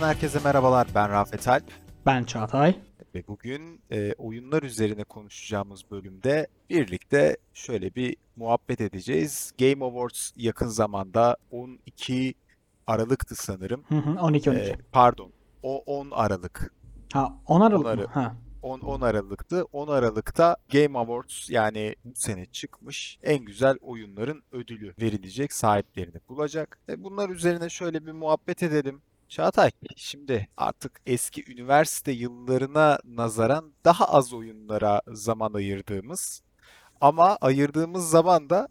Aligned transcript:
28. 0.00 0.04
bölümünden 0.04 0.08
herkese 0.14 0.38
merhabalar. 0.44 0.86
Ben 0.94 1.10
Rafet 1.10 1.48
Alp 1.48 1.64
Ben 2.06 2.24
Çağatay. 2.24 2.74
ve 3.14 3.22
bugün 3.28 3.80
e, 3.90 4.12
oyunlar 4.18 4.62
üzerine 4.62 5.04
konuşacağımız 5.04 5.90
bölümde 5.90 6.46
birlikte 6.70 7.36
şöyle 7.54 7.94
bir 7.94 8.16
muhabbet 8.36 8.80
edeceğiz. 8.80 9.52
Game 9.58 9.84
Awards 9.84 10.30
yakın 10.36 10.66
zamanda 10.68 11.36
12 11.50 12.34
Aralık'tı 12.86 13.34
sanırım. 13.34 13.84
Hı 13.88 13.94
hı, 13.94 14.20
12 14.20 14.50
12. 14.50 14.62
E, 14.62 14.76
pardon, 14.92 15.32
o 15.62 15.78
10 15.78 16.10
Aralık. 16.10 16.72
ha 17.12 17.38
10 17.46 17.60
Aralık 17.60 17.80
Onları- 17.86 18.00
mı? 18.00 18.06
Ha. 18.14 18.36
10, 18.62 18.80
10 18.80 19.00
Aralık'tı. 19.00 19.64
10 19.72 19.88
Aralık'ta 19.88 20.56
Game 20.72 20.98
Awards 20.98 21.50
yani 21.50 21.94
bu 22.04 22.14
sene 22.14 22.46
çıkmış 22.46 23.18
en 23.22 23.44
güzel 23.44 23.76
oyunların 23.80 24.42
ödülü 24.52 24.94
verilecek, 25.00 25.52
sahiplerini 25.52 26.20
bulacak. 26.28 26.78
E 26.88 27.04
bunlar 27.04 27.28
üzerine 27.30 27.68
şöyle 27.68 28.06
bir 28.06 28.12
muhabbet 28.12 28.62
edelim. 28.62 29.02
Çağatay, 29.30 29.70
şimdi 29.96 30.48
artık 30.56 31.00
eski 31.06 31.52
üniversite 31.52 32.12
yıllarına 32.12 32.98
nazaran 33.04 33.72
daha 33.84 34.04
az 34.04 34.32
oyunlara 34.32 35.02
zaman 35.08 35.54
ayırdığımız 35.54 36.42
ama 37.00 37.38
ayırdığımız 37.40 38.10
zaman 38.10 38.50
da 38.50 38.68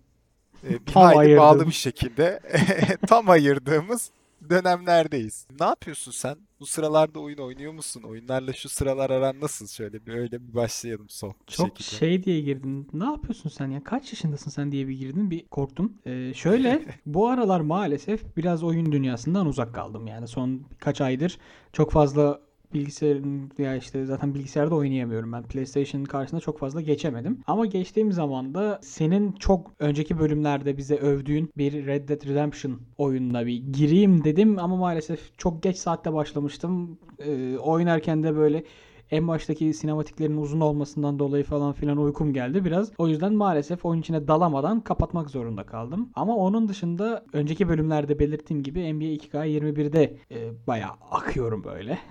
e, 0.63 0.69
bir 0.69 0.93
Tam 0.93 1.03
hayli 1.03 1.37
bağlı 1.37 1.67
bir 1.67 1.71
şekilde 1.71 2.39
tam 3.07 3.29
ayırdığımız 3.29 4.11
dönemlerdeyiz. 4.49 5.47
Ne 5.59 5.65
yapıyorsun 5.65 6.11
sen? 6.11 6.37
Bu 6.59 6.65
sıralarda 6.65 7.19
oyun 7.19 7.37
oynuyor 7.37 7.73
musun? 7.73 8.03
Oyunlarla 8.03 8.53
şu 8.53 8.69
sıralar 8.69 9.09
aran 9.09 9.41
nasıl? 9.41 9.67
Şöyle 9.67 10.05
bir 10.05 10.13
öyle 10.13 10.47
bir 10.47 10.53
başlayalım 10.53 11.09
son 11.09 11.33
Çok 11.47 11.67
şekilde. 11.67 11.97
şey 11.97 12.23
diye 12.23 12.41
girdin. 12.41 12.87
Ne 12.93 13.03
yapıyorsun 13.05 13.49
sen 13.49 13.67
ya? 13.71 13.83
Kaç 13.83 14.13
yaşındasın 14.13 14.51
sen 14.51 14.71
diye 14.71 14.87
bir 14.87 14.97
girdin. 14.97 15.31
Bir 15.31 15.45
korktum. 15.47 15.93
Ee, 16.05 16.33
şöyle 16.35 16.85
bu 17.05 17.27
aralar 17.27 17.59
maalesef 17.59 18.37
biraz 18.37 18.63
oyun 18.63 18.91
dünyasından 18.91 19.45
uzak 19.47 19.75
kaldım. 19.75 20.07
Yani 20.07 20.27
son 20.27 20.69
birkaç 20.71 21.01
aydır 21.01 21.37
çok 21.73 21.91
fazla 21.91 22.41
bilgisayarın 22.73 23.51
ya 23.57 23.75
işte 23.75 24.05
zaten 24.05 24.33
bilgisayarda 24.33 24.75
oynayamıyorum 24.75 25.31
ben. 25.31 25.43
PlayStation'ın 25.43 26.05
karşısında 26.05 26.41
çok 26.41 26.59
fazla 26.59 26.81
geçemedim. 26.81 27.39
Ama 27.47 27.65
geçtiğim 27.65 28.11
zaman 28.11 28.53
da 28.53 28.79
senin 28.83 29.31
çok 29.31 29.71
önceki 29.79 30.19
bölümlerde 30.19 30.77
bize 30.77 30.95
övdüğün 30.95 31.49
bir 31.57 31.85
Red 31.85 32.09
Dead 32.09 32.27
Redemption 32.27 32.81
oyununa 32.97 33.45
bir 33.45 33.63
gireyim 33.73 34.23
dedim 34.23 34.59
ama 34.59 34.75
maalesef 34.75 35.37
çok 35.37 35.63
geç 35.63 35.77
saatte 35.77 36.13
başlamıştım. 36.13 36.99
Ee, 37.19 37.57
oynarken 37.57 38.23
de 38.23 38.35
böyle 38.35 38.63
en 39.11 39.27
baştaki 39.27 39.73
sinematiklerin 39.73 40.37
uzun 40.37 40.59
olmasından 40.59 41.19
dolayı 41.19 41.43
falan 41.43 41.73
filan 41.73 41.97
uykum 41.97 42.33
geldi 42.33 42.65
biraz. 42.65 42.91
O 42.97 43.07
yüzden 43.07 43.33
maalesef 43.33 43.85
oyun 43.85 43.99
içine 44.01 44.27
dalamadan 44.27 44.81
kapatmak 44.81 45.29
zorunda 45.29 45.63
kaldım. 45.63 46.09
Ama 46.15 46.35
onun 46.35 46.67
dışında 46.67 47.25
önceki 47.33 47.69
bölümlerde 47.69 48.19
belirttiğim 48.19 48.63
gibi 48.63 48.93
NBA 48.93 49.05
2K21'de 49.05 50.17
e, 50.31 50.37
bayağı 50.67 50.91
akıyorum 51.11 51.63
böyle. 51.63 51.99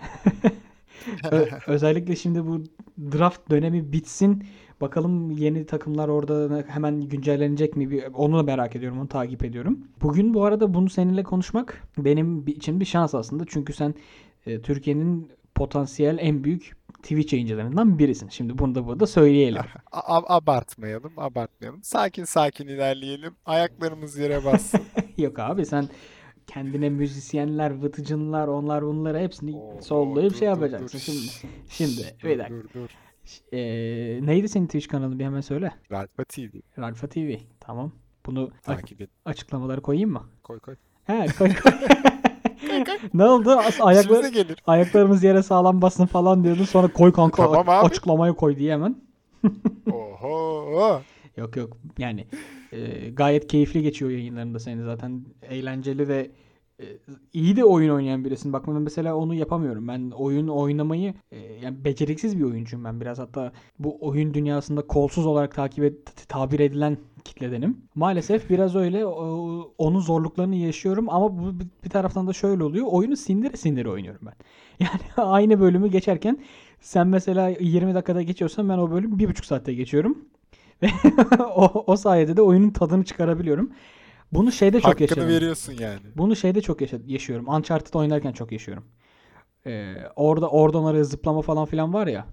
Özellikle 1.66 2.16
şimdi 2.16 2.46
bu 2.46 2.62
draft 3.12 3.50
dönemi 3.50 3.92
bitsin. 3.92 4.44
Bakalım 4.80 5.30
yeni 5.30 5.66
takımlar 5.66 6.08
orada 6.08 6.64
hemen 6.68 7.00
güncellenecek 7.00 7.76
mi? 7.76 7.90
Bir- 7.90 8.04
Onu 8.14 8.38
da 8.38 8.42
merak 8.42 8.76
ediyorum, 8.76 8.98
onu 8.98 9.08
takip 9.08 9.44
ediyorum. 9.44 9.78
Bugün 10.02 10.34
bu 10.34 10.44
arada 10.44 10.74
bunu 10.74 10.88
seninle 10.90 11.22
konuşmak 11.22 11.82
benim 11.98 12.46
için 12.46 12.80
bir 12.80 12.84
şans 12.84 13.14
aslında. 13.14 13.44
Çünkü 13.48 13.72
sen 13.72 13.94
e, 14.46 14.62
Türkiye'nin 14.62 15.28
potansiyel 15.54 16.18
en 16.20 16.44
büyük 16.44 16.77
Twitch 17.02 17.32
yayıncılarından 17.32 17.98
birisin. 17.98 18.28
Şimdi 18.28 18.58
bunu 18.58 18.74
da 18.74 18.86
burada 18.86 19.06
söyleyelim. 19.06 19.62
A- 19.92 20.36
abartmayalım, 20.36 21.12
abartmayalım. 21.16 21.82
Sakin 21.82 22.24
sakin 22.24 22.68
ilerleyelim. 22.68 23.34
Ayaklarımız 23.46 24.18
yere 24.18 24.44
bassın. 24.44 24.80
Yok 25.18 25.38
abi 25.38 25.66
sen 25.66 25.88
kendine 26.46 26.88
müzisyenler, 26.88 27.70
vıtıcınlar, 27.82 28.48
onlar 28.48 28.84
bunları 28.84 29.18
hepsini 29.18 29.56
Oo, 29.56 29.80
sollayıp 29.82 30.30
dur, 30.32 30.38
şey 30.38 30.48
dur, 30.48 30.52
yapacaksın. 30.52 30.98
dur. 30.98 31.02
Şimdi, 31.02 31.48
şimdi 31.68 31.90
şşş, 32.00 32.24
bir 32.24 32.30
dur, 32.34 32.38
dakika. 32.38 32.54
dur, 32.54 32.64
dur. 32.74 32.88
E, 33.52 33.60
neydi 34.26 34.48
senin 34.48 34.66
Twitch 34.66 34.88
kanalın 34.88 35.18
bir 35.18 35.24
hemen 35.24 35.40
söyle. 35.40 35.72
Ralfa 35.92 36.24
TV. 36.24 36.56
Ralfa 36.78 37.06
TV. 37.08 37.34
Tamam. 37.60 37.92
Bunu 38.26 38.50
Takip 38.62 39.00
et. 39.00 39.10
açıklamaları 39.24 39.82
koyayım 39.82 40.10
mı? 40.12 40.22
Koy 40.42 40.58
koy. 40.58 40.76
He 41.04 41.26
koy 41.38 41.48
koy. 41.54 41.72
ne 43.14 43.24
oldu? 43.24 43.58
Ayaklar, 43.80 44.24
gelir. 44.24 44.56
ayaklarımız 44.66 45.24
yere 45.24 45.42
sağlam 45.42 45.82
basın 45.82 46.06
falan 46.06 46.44
diyordun. 46.44 46.64
Sonra 46.64 46.88
koy 46.88 47.12
kanka 47.12 47.42
Tamam 47.42 47.68
abi. 47.68 47.86
açıklamayı 47.86 48.32
koy 48.32 48.56
diye 48.56 48.72
hemen. 48.72 48.96
Oho. 49.92 51.00
Yok 51.36 51.56
yok 51.56 51.76
yani 51.98 52.26
e, 52.72 53.10
gayet 53.10 53.46
keyifli 53.46 53.82
geçiyor 53.82 54.10
yayınlarında 54.10 54.58
senin 54.58 54.84
zaten 54.84 55.24
eğlenceli 55.42 56.08
ve 56.08 56.30
iyi 57.32 57.56
de 57.56 57.64
oyun 57.64 57.94
oynayan 57.94 58.24
birisin. 58.24 58.52
Bak 58.52 58.68
mesela 58.68 59.16
onu 59.16 59.34
yapamıyorum. 59.34 59.88
Ben 59.88 60.10
oyun 60.10 60.48
oynamayı 60.48 61.14
e, 61.30 61.38
yani 61.38 61.84
beceriksiz 61.84 62.38
bir 62.38 62.44
oyuncuyum 62.44 62.84
ben 62.84 63.00
biraz 63.00 63.18
hatta 63.18 63.52
bu 63.78 63.98
oyun 64.00 64.34
dünyasında 64.34 64.82
kolsuz 64.82 65.26
olarak 65.26 65.54
takip 65.54 65.84
et, 65.84 66.28
tabir 66.28 66.60
edilen 66.60 66.98
kitledenim. 67.24 67.76
Maalesef 67.94 68.50
biraz 68.50 68.76
öyle 68.76 69.06
onun 69.78 70.00
zorluklarını 70.00 70.56
yaşıyorum 70.56 71.06
ama 71.08 71.38
bu 71.38 71.60
bir 71.84 71.90
taraftan 71.90 72.26
da 72.26 72.32
şöyle 72.32 72.64
oluyor. 72.64 72.86
Oyunu 72.90 73.16
sindire 73.16 73.56
sindire 73.56 73.90
oynuyorum 73.90 74.20
ben. 74.26 74.34
Yani 74.80 75.28
aynı 75.28 75.60
bölümü 75.60 75.88
geçerken 75.88 76.38
sen 76.80 77.06
mesela 77.06 77.48
20 77.48 77.94
dakikada 77.94 78.22
geçiyorsan 78.22 78.68
ben 78.68 78.78
o 78.78 78.90
bölümü 78.90 79.16
1,5 79.16 79.46
saatte 79.46 79.74
geçiyorum. 79.74 80.18
Ve 80.82 80.88
o, 81.42 81.84
o 81.86 81.96
sayede 81.96 82.36
de 82.36 82.42
oyunun 82.42 82.70
tadını 82.70 83.04
çıkarabiliyorum. 83.04 83.70
Bunu 84.32 84.52
şeyde 84.52 84.80
çok 84.80 84.90
Hakkını 84.90 85.02
yaşadım. 85.02 85.28
veriyorsun 85.28 85.72
yani. 85.72 86.00
Bunu 86.16 86.36
şeyde 86.36 86.60
çok 86.60 86.80
yaşıyorum. 87.10 87.48
Uncharted 87.48 87.94
oynarken 87.94 88.32
çok 88.32 88.52
yaşıyorum. 88.52 88.84
Ee, 89.66 89.94
orada 90.16 90.50
oradan 90.50 90.84
oraya 90.84 91.04
zıplama 91.04 91.42
falan 91.42 91.64
filan 91.66 91.92
var 91.94 92.06
ya. 92.06 92.26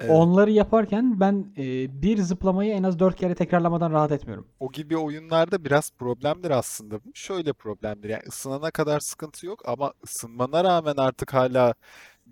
Evet. 0.00 0.10
Onları 0.10 0.50
yaparken 0.50 1.20
ben 1.20 1.52
e, 1.58 2.02
bir 2.02 2.18
zıplamayı 2.18 2.72
en 2.72 2.82
az 2.82 2.98
dört 2.98 3.16
kere 3.16 3.34
tekrarlamadan 3.34 3.92
rahat 3.92 4.12
etmiyorum. 4.12 4.48
O 4.60 4.72
gibi 4.72 4.96
oyunlarda 4.96 5.64
biraz 5.64 5.90
problemdir 5.90 6.50
aslında. 6.50 7.00
Şöyle 7.14 7.52
problemdir. 7.52 8.08
Yani 8.08 8.22
ısınana 8.28 8.70
kadar 8.70 9.00
sıkıntı 9.00 9.46
yok 9.46 9.62
ama 9.68 9.92
ısınmana 10.04 10.64
rağmen 10.64 10.94
artık 10.96 11.34
hala 11.34 11.74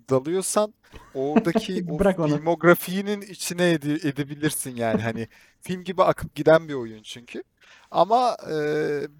dalıyorsan 0.09 0.73
oradaki 1.13 1.85
o 1.91 1.99
Bırak 1.99 2.19
onu. 2.19 2.27
filmografinin 2.27 3.21
içine 3.21 3.71
ede- 3.71 4.07
edebilirsin 4.09 4.75
yani. 4.75 5.01
Hani 5.01 5.27
film 5.61 5.83
gibi 5.83 6.03
akıp 6.03 6.35
giden 6.35 6.67
bir 6.67 6.73
oyun 6.73 7.01
çünkü. 7.03 7.43
Ama 7.91 8.37
e, 8.51 8.55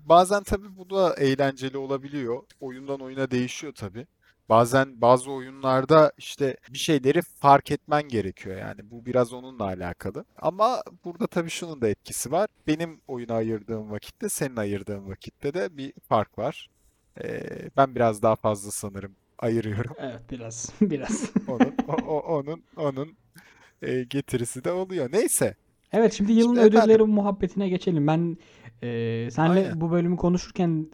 bazen 0.05 0.43
tabii 0.43 0.77
bu 0.77 0.89
da 0.89 1.13
eğlenceli 1.15 1.77
olabiliyor. 1.77 2.43
Oyundan 2.59 2.99
oyuna 3.01 3.31
değişiyor 3.31 3.73
tabii. 3.75 4.07
Bazen 4.49 5.01
bazı 5.01 5.31
oyunlarda 5.31 6.11
işte 6.17 6.57
bir 6.69 6.77
şeyleri 6.77 7.21
fark 7.21 7.71
etmen 7.71 8.03
gerekiyor 8.07 8.57
yani. 8.57 8.91
Bu 8.91 9.05
biraz 9.05 9.33
onunla 9.33 9.63
alakalı. 9.63 10.25
Ama 10.37 10.83
burada 11.05 11.27
tabii 11.27 11.49
şunun 11.49 11.81
da 11.81 11.87
etkisi 11.89 12.31
var. 12.31 12.47
Benim 12.67 13.01
oyuna 13.07 13.33
ayırdığım 13.35 13.91
vakitte 13.91 14.29
senin 14.29 14.55
ayırdığın 14.55 15.09
vakitte 15.09 15.53
de 15.53 15.77
bir 15.77 15.93
fark 16.09 16.37
var. 16.37 16.69
Ee, 17.23 17.69
ben 17.77 17.95
biraz 17.95 18.21
daha 18.21 18.35
fazla 18.35 18.71
sanırım 18.71 19.15
ayırıyorum. 19.41 19.95
Evet 19.99 20.21
biraz 20.31 20.69
biraz. 20.81 21.31
Onun 21.47 21.73
o- 21.87 22.11
o- 22.13 22.19
onun 22.39 22.63
onun 22.77 23.09
e, 23.81 24.03
getirisi 24.03 24.63
de 24.63 24.71
oluyor. 24.71 25.09
Neyse. 25.11 25.55
Evet 25.93 26.13
şimdi 26.13 26.31
yılın 26.31 26.55
Şimdi 26.55 26.59
efendim- 26.67 26.79
ödülleri 26.79 27.03
muhabbetine 27.03 27.69
geçelim. 27.69 28.07
Ben 28.07 28.37
e, 28.83 29.29
senle 29.31 29.49
Aynen. 29.51 29.81
bu 29.81 29.91
bölümü 29.91 30.17
konuşurken 30.17 30.87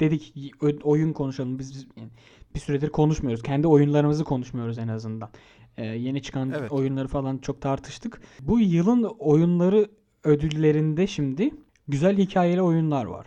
dedik 0.00 0.34
oyun 0.82 1.12
konuşalım. 1.12 1.58
Biz, 1.58 1.74
biz 1.74 1.86
yani 1.96 2.08
bir 2.54 2.60
süredir 2.60 2.88
konuşmuyoruz. 2.88 3.42
Kendi 3.42 3.66
oyunlarımızı 3.66 4.24
konuşmuyoruz 4.24 4.78
en 4.78 4.88
azından. 4.88 5.30
E, 5.76 5.86
yeni 5.86 6.22
çıkan 6.22 6.52
Evet. 6.58 6.72
oyunları 6.72 7.08
falan 7.08 7.38
çok 7.38 7.60
tartıştık. 7.60 8.20
Bu 8.40 8.60
yılın 8.60 9.02
oyunları 9.18 9.88
ödüllerinde 10.24 11.06
şimdi 11.06 11.50
güzel 11.88 12.18
hikayeli 12.18 12.62
oyunlar 12.62 13.04
var. 13.04 13.26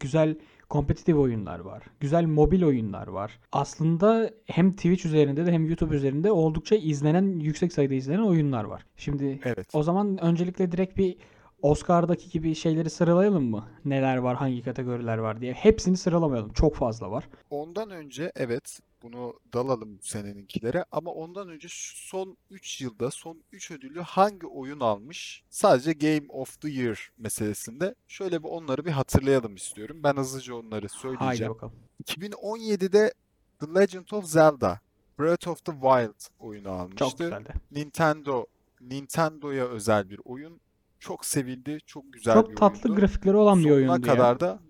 Güzel 0.00 0.36
kompetitif 0.70 1.16
oyunlar 1.16 1.58
var. 1.58 1.82
Güzel 2.00 2.24
mobil 2.24 2.62
oyunlar 2.64 3.06
var. 3.06 3.38
Aslında 3.52 4.30
hem 4.46 4.72
Twitch 4.72 5.06
üzerinde 5.06 5.46
de 5.46 5.52
hem 5.52 5.66
YouTube 5.66 5.96
üzerinde 5.96 6.32
oldukça 6.32 6.76
izlenen, 6.76 7.38
yüksek 7.40 7.72
sayıda 7.72 7.94
izlenen 7.94 8.22
oyunlar 8.22 8.64
var. 8.64 8.86
Şimdi 8.96 9.40
Evet. 9.44 9.68
o 9.72 9.82
zaman 9.82 10.18
öncelikle 10.24 10.72
direkt 10.72 10.96
bir 10.98 11.16
Oscar'daki 11.62 12.30
gibi 12.30 12.54
şeyleri 12.54 12.90
sıralayalım 12.90 13.44
mı? 13.50 13.64
Neler 13.84 14.16
var, 14.16 14.36
hangi 14.36 14.62
kategoriler 14.62 15.18
var 15.18 15.40
diye. 15.40 15.52
Hepsini 15.52 15.96
sıralamayalım. 15.96 16.52
Çok 16.52 16.74
fazla 16.74 17.10
var. 17.10 17.28
Ondan 17.50 17.90
önce 17.90 18.32
evet 18.36 18.80
bunu 19.02 19.34
dalalım 19.52 19.98
seneninkilere 20.02 20.84
ama 20.92 21.10
ondan 21.10 21.48
önce 21.48 21.68
son 21.94 22.36
3 22.50 22.80
yılda 22.80 23.10
son 23.10 23.42
3 23.52 23.70
ödülü 23.70 24.00
hangi 24.00 24.46
oyun 24.46 24.80
almış? 24.80 25.42
Sadece 25.50 25.92
Game 25.92 26.26
of 26.28 26.60
the 26.60 26.70
Year 26.70 27.10
meselesinde 27.18 27.94
şöyle 28.08 28.42
bir 28.42 28.48
onları 28.48 28.84
bir 28.84 28.90
hatırlayalım 28.90 29.54
istiyorum. 29.56 30.00
Ben 30.02 30.16
hızlıca 30.16 30.54
onları 30.54 30.86
Haydi 30.88 30.92
söyleyeceğim. 31.18 31.52
bakalım. 31.54 31.72
2017'de 32.04 33.12
The 33.60 33.66
Legend 33.80 34.06
of 34.12 34.24
Zelda 34.26 34.80
Breath 35.18 35.48
of 35.48 35.64
the 35.64 35.72
Wild 35.72 36.30
oyunu 36.40 36.64
Çok 36.64 36.72
almıştı. 36.80 37.24
güzeldi. 37.24 37.52
Nintendo 37.70 38.46
Nintendo'ya 38.80 39.64
özel 39.66 40.10
bir 40.10 40.20
oyun. 40.24 40.60
Çok 41.00 41.24
sevildi, 41.24 41.78
çok 41.86 42.12
güzel 42.12 42.34
Çok 42.34 42.50
bir 42.50 42.56
tatlı 42.56 42.80
oyundu. 42.84 43.00
grafikleri 43.00 43.36
olan 43.36 43.58
bir 43.58 43.62
Sonuna 43.64 43.76
oyundu 43.76 44.06
ya. 44.06 44.12
kadar 44.14 44.40
da 44.40 44.60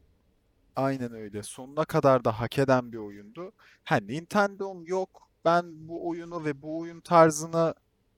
Aynen 0.80 1.12
öyle. 1.12 1.42
Sonuna 1.42 1.84
kadar 1.84 2.24
da 2.24 2.40
hak 2.40 2.58
eden 2.58 2.92
bir 2.92 2.96
oyundu. 2.96 3.52
Ha 3.84 3.96
Nintendo'm 3.96 4.86
yok. 4.86 5.30
Ben 5.44 5.88
bu 5.88 6.08
oyunu 6.08 6.44
ve 6.44 6.62
bu 6.62 6.78
oyun 6.78 7.00
tarzını 7.00 7.74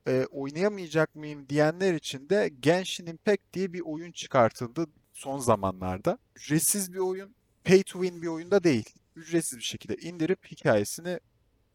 e, 0.09 0.27
oynayamayacak 0.31 1.15
mıyım 1.15 1.49
diyenler 1.49 1.95
için 1.95 2.29
de 2.29 2.51
Genshin 2.61 3.07
Impact 3.07 3.43
diye 3.53 3.73
bir 3.73 3.81
oyun 3.81 4.13
çıkartıldı 4.13 4.87
son 5.13 5.39
zamanlarda. 5.39 6.19
Ücretsiz 6.37 6.93
bir 6.93 6.99
oyun, 6.99 7.35
pay 7.65 7.83
to 7.83 8.03
win 8.03 8.23
bir 8.23 8.27
oyunda 8.27 8.65
değil. 8.65 8.95
Ücretsiz 9.17 9.59
bir 9.59 9.65
şekilde 9.65 9.97
indirip 9.97 10.47
hikayesini 10.51 11.21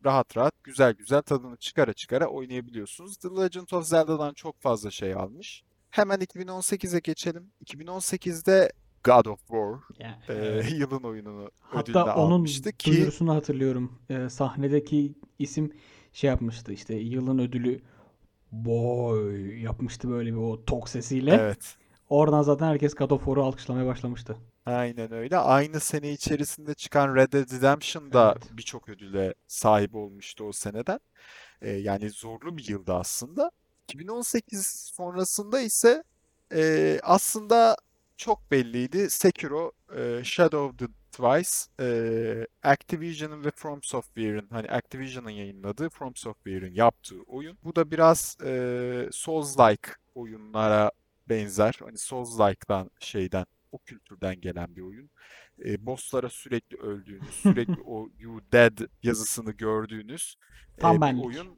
rahat 0.05 0.37
rahat, 0.37 0.63
güzel 0.63 0.93
güzel 0.93 1.21
tadını 1.21 1.57
çıkara 1.57 1.93
çıkara 1.93 2.27
oynayabiliyorsunuz. 2.27 3.17
The 3.17 3.29
Legend 3.29 3.69
of 3.71 3.87
Zelda'dan 3.87 4.33
çok 4.33 4.61
fazla 4.61 4.91
şey 4.91 5.13
almış. 5.13 5.63
Hemen 5.89 6.19
2018'e 6.19 6.99
geçelim. 6.99 7.51
2018'de 7.65 8.71
God 9.03 9.25
of 9.25 9.39
War 9.47 9.79
Yani, 9.99 10.17
e, 10.29 10.63
yılın 10.75 11.03
oyununu 11.03 11.51
Hatta 11.59 12.05
onun 12.05 12.31
almıştı 12.31 12.71
ki 12.71 12.91
duyurusunu 12.91 13.35
hatırlıyorum. 13.35 13.99
Ee, 14.09 14.29
sahnedeki 14.29 15.13
isim 15.39 15.71
şey 16.13 16.27
yapmıştı 16.29 16.73
işte 16.73 16.95
yılın 16.95 17.39
ödülü 17.39 17.81
boy 18.51 19.61
yapmıştı 19.63 20.09
böyle 20.09 20.31
bir 20.31 20.38
o 20.38 20.65
tok 20.65 20.89
sesiyle. 20.89 21.41
evet 21.41 21.77
Oradan 22.09 22.41
zaten 22.41 22.67
herkes 22.67 22.95
God 22.95 23.11
of 23.11 23.19
War'u 23.25 23.44
alkışlamaya 23.45 23.88
başlamıştı. 23.88 24.38
aynen 24.65 25.11
öyle. 25.13 25.38
Aynı 25.38 25.79
sene 25.79 26.11
içerisinde 26.11 26.73
çıkan 26.73 27.15
Red 27.15 27.33
Dead 27.33 27.51
Redemption 27.51 28.13
da 28.13 28.35
Evet. 28.35 28.49
birçok 28.51 28.89
ödüle 28.89 29.33
sahip 29.47 29.95
olmuştu 29.95 30.44
o 30.44 30.51
seneden. 30.51 30.99
E, 31.61 31.71
yani 31.71 32.09
zorlu 32.09 32.57
bir 32.57 32.69
yıldı 32.69 32.94
aslında. 32.94 33.51
2018 33.89 34.67
sonrasında 34.67 35.61
ise 35.61 36.03
e, 36.53 36.99
aslında 37.03 37.77
çok 38.17 38.51
belliydi. 38.51 39.09
Sekiro, 39.09 39.71
e, 39.97 40.23
Shadow 40.23 40.57
of 40.59 40.77
the 40.77 40.87
Twice, 41.11 41.51
e, 41.79 42.47
Activision'ın 42.63 43.45
ve 43.45 43.51
From 43.51 43.83
Software'ın 43.83 44.47
hani 44.49 44.67
Activision'ın 44.69 45.29
yayınladığı, 45.29 45.89
From 45.89 46.15
Software'ın 46.15 46.73
yaptığı 46.73 47.21
oyun. 47.21 47.57
Bu 47.63 47.75
da 47.75 47.91
biraz 47.91 48.37
e, 48.43 48.47
Souls-like 49.11 49.89
oyunlara 50.15 50.91
benzer. 51.29 51.75
Hani 51.83 51.97
Souls-like'dan 51.97 52.89
şeyden, 52.99 53.45
o 53.71 53.79
kültürden 53.79 54.41
gelen 54.41 54.75
bir 54.75 54.81
oyun. 54.81 55.09
E, 55.65 55.85
bosslara 55.85 56.29
sürekli 56.29 56.77
öldüğünüz, 56.77 57.35
sürekli 57.35 57.81
o 57.85 58.09
You 58.19 58.41
Dead 58.53 58.77
yazısını 59.03 59.51
gördüğünüz 59.51 60.35
Tam 60.79 60.95
e, 60.97 61.01
bir 61.01 61.01
benlik. 61.01 61.25
oyun. 61.25 61.56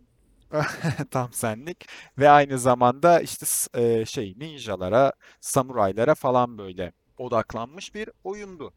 Tam 1.12 1.34
senlik 1.34 1.86
ve 2.18 2.30
aynı 2.30 2.60
zamanda 2.60 3.20
işte 3.22 3.46
e, 3.82 4.06
şey 4.06 4.34
ninjalara, 4.38 5.14
samuraylara 5.42 6.16
falan 6.16 6.58
böyle 6.58 6.94
odaklanmış 7.18 7.96
bir 7.96 8.10
oyundu. 8.24 8.74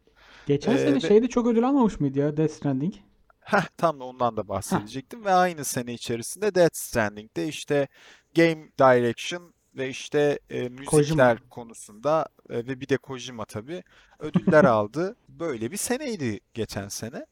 Geçen 0.47 0.77
E, 0.77 0.77
sene 0.77 1.01
ve 1.01 1.01
şeyde 1.01 1.29
çok 1.29 1.47
ödül 1.47 1.69
almamış 1.69 2.01
mıydı 2.01 2.19
ya 2.19 2.37
Death 2.37 2.53
Stranding? 2.53 2.95
heh, 3.41 3.67
tam 3.77 4.01
da 4.01 4.05
ondan 4.05 4.37
da 4.37 4.49
Heh. 4.71 4.83
bahsedecektim 4.83 5.25
ve 5.25 5.33
aynı 5.33 5.65
sene 5.65 5.95
içerisinde 5.95 6.55
Death 6.55 6.77
Stranding'de 6.77 7.49
işte 7.49 7.89
Game 8.37 8.69
Direction 8.79 9.55
ve 9.75 9.89
işte 9.89 10.39
e, 10.51 10.69
müzikler 10.69 11.39
Kojima. 11.39 11.41
konusunda 11.51 12.29
e, 12.51 12.57
ve 12.57 12.81
bir 12.81 12.89
de 12.89 12.97
Kojima 12.97 13.45
tabii 13.45 13.83
ödüller 14.19 14.65
aldı. 14.65 15.17
Böyle 15.29 15.71
bir 15.71 15.77
seneydi 15.77 16.41
geçen 16.55 16.89
sene. 16.89 17.27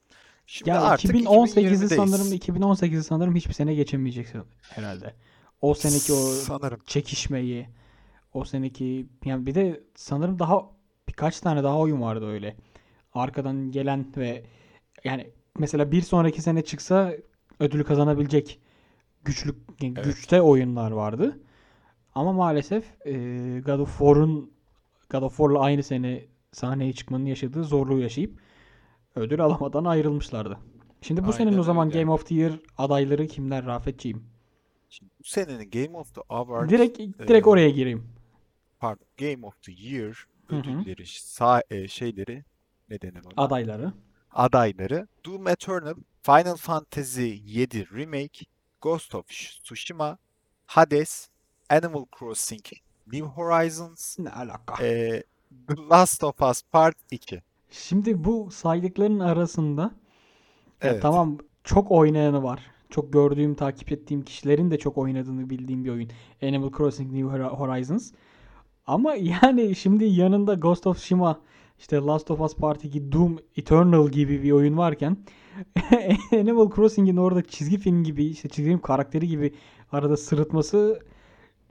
Şimdi 0.50 0.70
Ya 0.70 0.82
artık 0.82 1.10
2018'i 1.10 1.88
sanırım 1.88 2.26
2020'deyiz. 2.26 2.58
2018'i 2.58 3.02
sanırım 3.02 3.34
hiçbir 3.34 3.52
sene 3.52 3.74
geçemeyeceksin 3.74 4.42
herhalde. 4.62 5.14
O 5.60 5.74
seneki 5.74 6.12
o 6.12 6.16
Sanırım. 6.16 6.78
çekişmeyi, 6.86 7.66
o 8.34 8.44
seneki 8.44 9.06
yani 9.24 9.46
bir 9.46 9.54
de 9.54 9.84
sanırım 9.94 10.38
daha 10.38 10.70
birkaç 11.08 11.40
tane 11.40 11.62
daha 11.62 11.78
oyun 11.78 12.00
vardı 12.00 12.26
öyle. 12.26 12.56
Arkadan 13.12 13.70
gelen 13.70 14.06
ve 14.16 14.44
yani 15.04 15.30
mesela 15.58 15.92
bir 15.92 16.02
sonraki 16.02 16.42
sene 16.42 16.64
çıksa 16.64 17.12
ödülü 17.60 17.84
kazanabilecek 17.84 18.60
güçlük 19.24 19.56
yani 19.82 19.94
Evet. 19.96 20.04
güçte 20.04 20.42
oyunlar 20.42 20.90
vardı. 20.90 21.40
Ama 22.14 22.32
maalesef 22.32 22.84
e, 23.06 23.12
God 23.66 23.78
of 23.78 23.98
War'un 23.98 24.50
God 25.10 25.22
of 25.22 25.36
War'la 25.36 25.60
aynı 25.60 25.82
sene 25.82 26.24
sahneye 26.52 26.92
çıkmanın 26.92 27.26
yaşadığı 27.26 27.64
zorluğu 27.64 28.00
yaşayıp 28.00 28.40
ödül 29.14 29.40
alamadan 29.44 29.84
ayrılmışlardı. 29.84 30.58
Şimdi 31.02 31.24
bu 31.24 31.32
senenin 31.32 31.48
o 31.52 31.54
Aynen 31.54 31.62
zaman 31.62 31.88
öyle. 31.88 31.98
Game 32.00 32.12
of 32.12 32.26
the 32.26 32.34
Year 32.34 32.52
adayları 32.78 33.26
kimler 33.26 33.66
Rafetciğim? 33.66 34.24
Şimdi 34.90 35.12
bu 35.20 35.24
senenin 35.24 35.70
Game 35.70 35.98
of 35.98 36.14
the 36.14 36.20
Award, 36.28 36.70
Direkt 36.70 37.00
e, 37.00 37.28
direkt 37.28 37.46
oraya 37.46 37.70
gireyim. 37.70 38.04
pardon, 38.80 39.06
Game 39.18 39.46
of 39.46 39.62
the 39.62 39.72
Year 39.72 40.26
Hı 40.46 40.56
hı. 40.56 40.60
ödülleri, 40.60 41.02
sa- 41.02 41.62
e, 41.74 41.88
şeyleri, 41.88 42.44
ne 42.90 43.00
denir 43.00 43.20
ona? 43.24 43.44
Adayları. 43.44 43.92
Adayları 44.32 45.08
Doom 45.26 45.48
Eternal, 45.48 45.94
Final 46.22 46.56
Fantasy 46.56 47.22
VII 47.30 47.86
Remake, 47.92 48.44
Ghost 48.80 49.14
of 49.14 49.26
Tsushima, 49.28 50.18
Hades, 50.66 51.28
Animal 51.68 52.04
Crossing 52.18 52.64
New 53.12 53.26
Horizons, 53.26 54.18
Ne 54.18 54.30
alaka? 54.30 54.84
e, 54.86 55.22
The 55.68 55.74
Last 55.90 56.24
of 56.24 56.42
Us 56.42 56.62
Part 56.62 56.96
2. 57.12 57.42
Şimdi 57.70 58.24
bu 58.24 58.48
saydıkların 58.50 59.20
arasında 59.20 59.82
ya 60.82 60.92
Evet. 60.92 61.02
tamam 61.02 61.38
çok 61.64 61.90
oynayanı 61.90 62.42
var. 62.42 62.66
Çok 62.90 63.12
gördüğüm, 63.12 63.54
takip 63.54 63.92
ettiğim 63.92 64.22
kişilerin 64.22 64.70
de 64.70 64.78
çok 64.78 64.98
oynadığını 64.98 65.50
bildiğim 65.50 65.84
bir 65.84 65.90
oyun. 65.90 66.10
Animal 66.42 66.70
Crossing 66.76 67.12
New 67.12 67.28
Hor- 67.38 67.50
Horizons. 67.58 68.12
Ama 68.86 69.14
yani 69.42 69.76
şimdi 69.76 70.04
yanında 70.04 70.54
Ghost 70.54 70.86
of 70.86 70.96
Tsushima, 70.96 71.40
işte 71.78 71.96
Last 71.96 72.30
of 72.30 72.40
Us 72.40 72.56
Part 72.56 72.84
2, 72.84 73.12
Doom 73.12 73.38
Eternal 73.56 74.08
gibi 74.08 74.42
bir 74.42 74.52
oyun 74.52 74.76
varken 74.76 75.16
Animal 76.32 76.70
Crossing'in 76.76 77.16
orada 77.16 77.42
çizgi 77.42 77.78
film 77.78 78.04
gibi, 78.04 78.24
işte 78.24 78.48
çizgi 78.48 78.70
film 78.70 78.80
karakteri 78.80 79.28
gibi 79.28 79.54
arada 79.92 80.16
sırıtması 80.16 81.00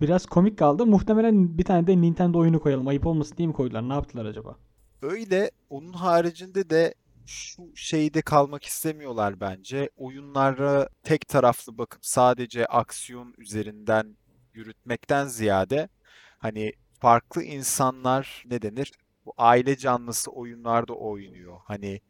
biraz 0.02 0.26
komik 0.26 0.60
kaldı. 0.60 0.86
Muhtemelen 0.86 1.58
bir 1.58 1.64
tane 1.66 1.88
de 1.88 2.02
Nintendo 2.02 2.40
oyunu 2.40 2.60
koyalım. 2.60 2.88
Ayıp 2.88 3.06
olmasın 3.08 3.38
diye 3.38 3.48
mi 3.48 3.54
koydular? 3.54 3.90
Ne 3.90 3.94
yaptılar 3.94 4.26
acaba? 4.26 4.58
Öyle 5.02 5.52
onun 5.70 5.94
haricinde 5.94 6.70
de 6.70 6.94
şu 7.26 7.72
şeyde 7.76 8.22
kalmak 8.22 8.64
istemiyorlar 8.64 9.40
bence. 9.40 9.90
Oyunlara 9.98 10.90
tek 11.04 11.28
taraflı 11.28 11.78
bakıp 11.78 12.06
sadece 12.06 12.66
aksiyon 12.66 13.34
üzerinden 13.38 14.18
yürütmekten 14.54 15.28
ziyade 15.28 15.90
hani 16.38 16.74
farklı 17.00 17.44
insanlar 17.44 18.44
ne 18.46 18.62
denir? 18.62 18.92
Bu 19.26 19.34
aile 19.38 19.78
canlısı 19.78 20.32
oyunlarda 20.32 20.94
oynuyor. 20.94 21.60
Hani 21.64 22.02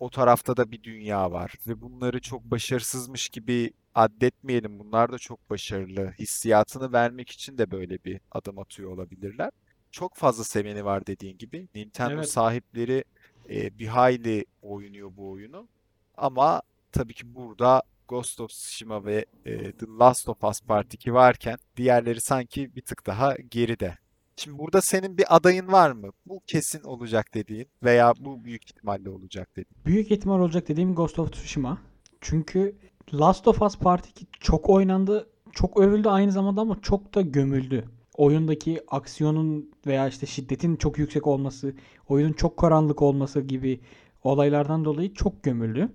o 0.00 0.10
tarafta 0.10 0.56
da 0.56 0.70
bir 0.70 0.82
dünya 0.82 1.32
var 1.32 1.54
ve 1.66 1.80
bunları 1.80 2.20
çok 2.20 2.44
başarısızmış 2.44 3.28
gibi 3.28 3.72
addetmeyelim. 3.94 4.78
Bunlar 4.78 5.12
da 5.12 5.18
çok 5.18 5.50
başarılı. 5.50 6.12
Hissiyatını 6.18 6.92
vermek 6.92 7.30
için 7.30 7.58
de 7.58 7.70
böyle 7.70 8.04
bir 8.04 8.20
adım 8.32 8.58
atıyor 8.58 8.90
olabilirler. 8.92 9.50
Çok 9.90 10.14
fazla 10.16 10.44
seveni 10.44 10.84
var 10.84 11.06
dediğin 11.06 11.38
gibi. 11.38 11.68
Nintendo 11.74 12.14
Evet. 12.14 12.30
sahipleri 12.30 13.04
e, 13.50 13.78
bir 13.78 13.86
hayli 13.86 14.44
oynuyor 14.62 15.10
bu 15.16 15.30
oyunu. 15.30 15.68
Ama 16.16 16.62
tabii 16.92 17.14
ki 17.14 17.34
burada 17.34 17.82
Ghost 18.08 18.40
of 18.40 18.50
Tsushima 18.50 19.04
ve 19.04 19.26
e, 19.44 19.72
The 19.72 19.86
Last 19.98 20.28
of 20.28 20.44
Us 20.44 20.60
Part 20.60 20.94
2 20.94 21.14
varken 21.14 21.58
diğerleri 21.76 22.20
sanki 22.20 22.76
bir 22.76 22.82
tık 22.82 23.06
daha 23.06 23.36
geride. 23.50 23.98
Şimdi 24.36 24.58
burada 24.58 24.80
senin 24.80 25.18
bir 25.18 25.36
adayın 25.36 25.72
var 25.72 25.90
mı? 25.90 26.10
Bu 26.26 26.40
kesin 26.46 26.82
olacak 26.82 27.34
dediğin 27.34 27.66
veya 27.82 28.12
bu 28.20 28.44
büyük 28.44 28.64
ihtimalle 28.64 29.10
olacak 29.10 29.48
dediğin. 29.56 29.84
Büyük 29.86 30.10
ihtimal 30.10 30.40
olacak 30.40 30.68
dediğim 30.68 30.94
Ghost 30.94 31.18
of 31.18 31.32
Tsushima. 31.32 31.78
Çünkü 32.20 32.76
Last 33.14 33.48
of 33.48 33.62
Us 33.62 33.78
Part 33.78 34.06
2 34.06 34.26
çok 34.40 34.68
oynandı, 34.68 35.28
çok 35.52 35.80
övüldü 35.80 36.08
aynı 36.08 36.32
zamanda 36.32 36.60
ama 36.60 36.80
çok 36.82 37.14
da 37.14 37.20
gömüldü. 37.20 37.88
Oyundaki 38.18 38.80
aksiyonun 38.88 39.70
veya 39.86 40.08
işte 40.08 40.26
şiddetin 40.26 40.76
çok 40.76 40.98
yüksek 40.98 41.26
olması, 41.26 41.74
oyunun 42.08 42.32
çok 42.32 42.56
karanlık 42.56 43.02
olması 43.02 43.40
gibi 43.40 43.80
olaylardan 44.22 44.84
dolayı 44.84 45.14
çok 45.14 45.42
gömüldü. 45.42 45.88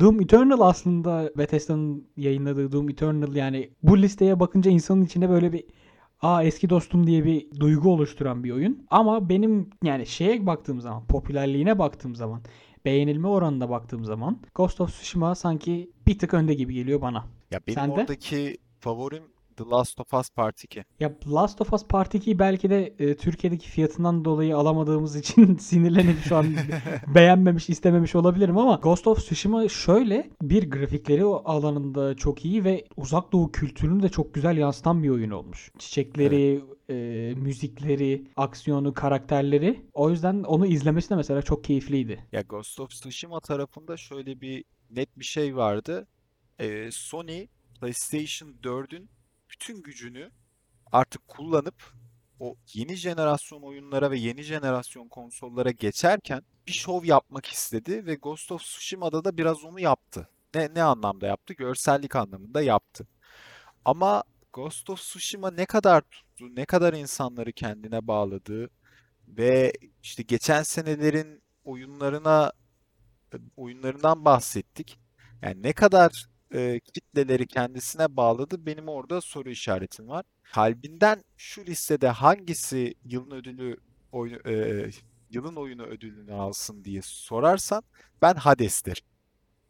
Doom 0.00 0.20
Eternal 0.20 0.60
aslında 0.60 1.30
Bethesda'nın 1.38 2.06
yayınladığı 2.16 2.72
Doom 2.72 2.90
Eternal 2.90 3.36
yani 3.36 3.70
bu 3.82 3.98
listeye 3.98 4.40
bakınca 4.40 4.70
insanın 4.70 5.04
içinde 5.04 5.28
böyle 5.28 5.52
bir 5.52 5.64
aa 6.20 6.42
eski 6.42 6.70
dostum 6.70 7.06
diye 7.06 7.24
bir 7.24 7.60
duygu 7.60 7.92
oluşturan 7.92 8.44
bir 8.44 8.50
oyun. 8.50 8.86
Ama 8.90 9.28
benim 9.28 9.70
yani 9.82 10.06
şeye 10.06 10.46
baktığım 10.46 10.80
zaman, 10.80 11.06
popülerliğine 11.06 11.78
baktığım 11.78 12.14
zaman, 12.14 12.42
beğenilme 12.84 13.28
oranına 13.28 13.70
baktığım 13.70 14.04
zaman 14.04 14.38
Ghost 14.54 14.80
of 14.80 14.90
Tsushima 14.90 15.34
sanki 15.34 15.90
bir 16.06 16.18
tık 16.18 16.34
önde 16.34 16.54
gibi 16.54 16.74
geliyor 16.74 17.00
bana. 17.00 17.24
Ya 17.50 17.60
benim 17.66 17.74
Sen 17.74 17.90
de? 17.90 17.92
oradaki 17.94 18.56
favorim 18.80 19.22
The 19.58 19.64
Last 19.70 20.00
of 20.00 20.14
Us 20.14 20.30
Part 20.30 20.64
2. 20.64 20.84
Ya 21.00 21.12
Last 21.32 21.60
of 21.60 21.72
Us 21.72 21.86
Part 21.86 22.14
2'yi 22.14 22.38
belki 22.38 22.70
de 22.70 22.94
e, 22.98 23.16
Türkiye'deki 23.16 23.68
fiyatından 23.70 24.24
dolayı 24.24 24.56
alamadığımız 24.56 25.16
için 25.16 25.56
sinirlenip 25.60 26.18
şu 26.20 26.36
an 26.36 26.46
beğenmemiş, 27.14 27.68
istememiş 27.68 28.14
olabilirim 28.14 28.58
ama 28.58 28.74
Ghost 28.74 29.06
of 29.06 29.18
Tsushima 29.18 29.68
şöyle 29.68 30.30
bir 30.42 30.70
grafikleri 30.70 31.24
alanında 31.24 32.16
çok 32.16 32.44
iyi 32.44 32.64
ve 32.64 32.84
uzak 32.96 33.32
doğu 33.32 33.52
kültürünü 33.52 34.02
de 34.02 34.08
çok 34.08 34.34
güzel 34.34 34.56
yansıtan 34.56 35.02
bir 35.02 35.08
oyun 35.08 35.30
olmuş. 35.30 35.70
Çiçekleri, 35.78 36.64
e, 36.90 36.94
müzikleri, 37.36 38.24
aksiyonu, 38.36 38.94
karakterleri. 38.94 39.86
O 39.94 40.10
yüzden 40.10 40.42
onu 40.42 40.66
izlemesi 40.66 41.10
de 41.10 41.16
mesela 41.16 41.42
çok 41.42 41.64
keyifliydi. 41.64 42.24
Ya 42.32 42.40
Ghost 42.40 42.80
of 42.80 42.90
Tsushima 42.90 43.40
tarafında 43.40 43.96
şöyle 43.96 44.40
bir 44.40 44.64
net 44.90 45.18
bir 45.18 45.24
şey 45.24 45.56
vardı. 45.56 46.06
Ee, 46.58 46.88
Sony 46.92 47.46
PlayStation 47.80 48.54
4'ün 48.62 49.08
bütün 49.60 49.82
gücünü 49.82 50.30
artık 50.92 51.28
kullanıp 51.28 51.92
o 52.40 52.56
yeni 52.74 52.94
jenerasyon 52.94 53.62
oyunlara 53.62 54.10
ve 54.10 54.18
yeni 54.18 54.42
jenerasyon 54.42 55.08
konsollara 55.08 55.70
geçerken 55.70 56.42
bir 56.66 56.72
şov 56.72 57.04
yapmak 57.04 57.46
istedi 57.46 58.06
ve 58.06 58.14
Ghost 58.14 58.52
of 58.52 58.62
Tsushima'da 58.62 59.24
da 59.24 59.38
biraz 59.38 59.64
onu 59.64 59.80
yaptı. 59.80 60.28
Ne 60.54 60.74
ne 60.74 60.82
anlamda 60.82 61.26
yaptı? 61.26 61.54
Görsellik 61.54 62.16
anlamında 62.16 62.62
yaptı. 62.62 63.06
Ama 63.84 64.24
Ghost 64.52 64.90
of 64.90 64.98
Tsushima 65.00 65.50
ne 65.50 65.66
kadar 65.66 66.00
tuttu, 66.00 66.56
ne 66.56 66.64
kadar 66.64 66.92
insanları 66.92 67.52
kendine 67.52 68.06
bağladı 68.06 68.70
ve 69.28 69.72
işte 70.02 70.22
geçen 70.22 70.62
senelerin 70.62 71.42
oyunlarına 71.64 72.52
oyunlarından 73.56 74.24
bahsettik. 74.24 74.98
Yani 75.42 75.62
ne 75.62 75.72
kadar 75.72 76.28
e, 76.54 76.80
kitleleri 76.94 77.46
kendisine 77.46 78.16
bağladı 78.16 78.66
benim 78.66 78.88
orada 78.88 79.20
soru 79.20 79.50
işaretim 79.50 80.08
var. 80.08 80.24
Kalbinden 80.52 81.24
şu 81.36 81.66
listede 81.66 82.08
hangisi 82.08 82.94
yılın 83.04 83.30
ödülü 83.30 83.76
oyunu, 84.12 84.38
e, 84.48 84.90
yılın 85.30 85.56
oyunu 85.56 85.82
ödülünü 85.82 86.32
alsın 86.32 86.84
diye 86.84 87.00
sorarsan 87.02 87.82
ben 88.22 88.34
Hades 88.34 88.84
derim. 88.86 89.04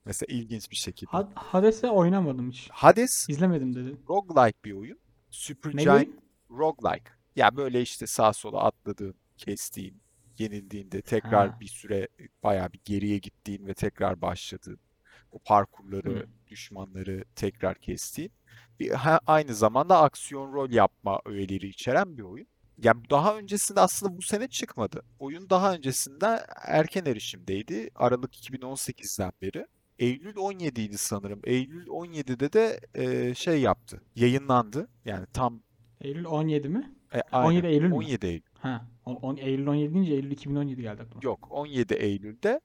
Mesela 0.05 0.35
ilginç 0.35 0.71
bir 0.71 0.77
şekilde. 0.77 1.11
Ha- 1.11 1.29
Hades'e 1.35 1.91
oynamadım 1.91 2.51
hiç. 2.51 2.69
Hades 2.71 3.27
İzlemedim 3.29 3.75
dedi. 3.75 3.97
roguelike 4.09 4.59
bir 4.65 4.73
oyun. 4.73 4.99
Supergiant 5.31 6.09
roguelike. 6.51 7.11
Ya 7.37 7.57
böyle 7.57 7.83
işte 7.83 8.07
sağa 8.07 8.33
sola 8.33 8.63
atladığın, 8.65 9.15
kestiğin, 9.37 10.01
yenildiğinde 10.39 11.03
tekrar 11.03 11.51
Ha. 11.51 11.61
bir 11.61 11.67
süre 11.67 12.09
bayağı 12.43 12.73
bir 12.73 12.81
geriye 12.85 13.19
gittiğin 13.19 13.67
ve 13.67 13.75
tekrar 13.75 14.21
başladığın 14.21 14.79
o 15.33 15.39
parkurları, 15.39 16.11
Hı. 16.11 16.27
düşmanları 16.49 17.25
tekrar 17.37 17.75
kestiğin 17.79 18.33
bir 18.81 18.91
ha- 18.91 19.21
aynı 19.27 19.55
zamanda 19.55 19.99
aksiyon 20.03 20.53
rol 20.53 20.71
yapma 20.71 21.21
öğeleri 21.25 21.67
içeren 21.69 22.19
bir 22.19 22.23
oyun. 22.23 22.47
Yani 22.83 23.03
daha 23.11 23.37
öncesinde 23.39 23.81
aslında 23.81 24.17
bu 24.17 24.23
sene 24.23 24.49
çıkmadı. 24.49 25.03
Oyun 25.19 25.51
daha 25.51 25.75
öncesinde 25.75 26.41
erken 26.67 27.05
erişimdeydi. 27.05 27.91
Aralık 27.95 28.35
2018'den 28.37 29.33
beri. 29.43 29.67
Eylül 29.99 30.37
17 30.37 30.81
idi 30.81 30.99
sanırım. 30.99 31.41
Eylül 31.45 31.87
17'de 31.87 32.53
de 32.53 32.81
e, 32.95 33.35
şey 33.35 33.61
yaptı. 33.61 34.03
Yayınlandı. 34.17 34.89
Yani 35.05 35.27
tam 35.33 35.63
Eylül 36.01 36.25
17 36.25 36.69
mi? 36.69 36.95
e, 37.15 37.21
aynen. 37.33 37.49
17 37.49 37.67
Eylül 37.67 37.89
mü? 37.89 37.95
17 37.95 38.27
Eylül. 38.27 38.43
Ha, 38.55 38.87
on, 39.05 39.15
on- 39.15 39.37
Eylül 39.37 39.67
17 39.67 39.95
deyince 39.95 40.13
Eylül 40.15 40.31
2017 40.31 40.83
geldi 40.83 41.03
aklıma. 41.03 41.21
Yok 41.23 41.47
17 41.51 41.95
Eylül'de 41.95 42.61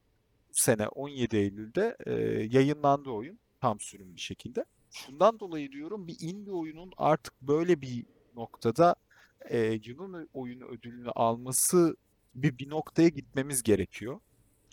sene 0.53 0.87
17 0.87 1.37
Eylül'de 1.37 1.97
e, 2.05 2.13
yayınlandı 2.51 3.09
oyun 3.09 3.39
tam 3.61 3.79
sürüm 3.79 4.15
bir 4.15 4.21
şekilde. 4.21 4.65
Şundan 4.91 5.39
dolayı 5.39 5.71
diyorum 5.71 6.07
bir 6.07 6.17
indie 6.21 6.53
oyunun 6.53 6.91
artık 6.97 7.41
böyle 7.41 7.81
bir 7.81 8.05
noktada 8.35 8.95
e, 9.49 9.79
yılın 9.85 10.29
oyunu 10.33 10.65
ödülünü 10.65 11.09
alması 11.09 11.95
bir, 12.35 12.57
bir 12.57 12.69
noktaya 12.69 13.09
gitmemiz 13.09 13.63
gerekiyor. 13.63 14.19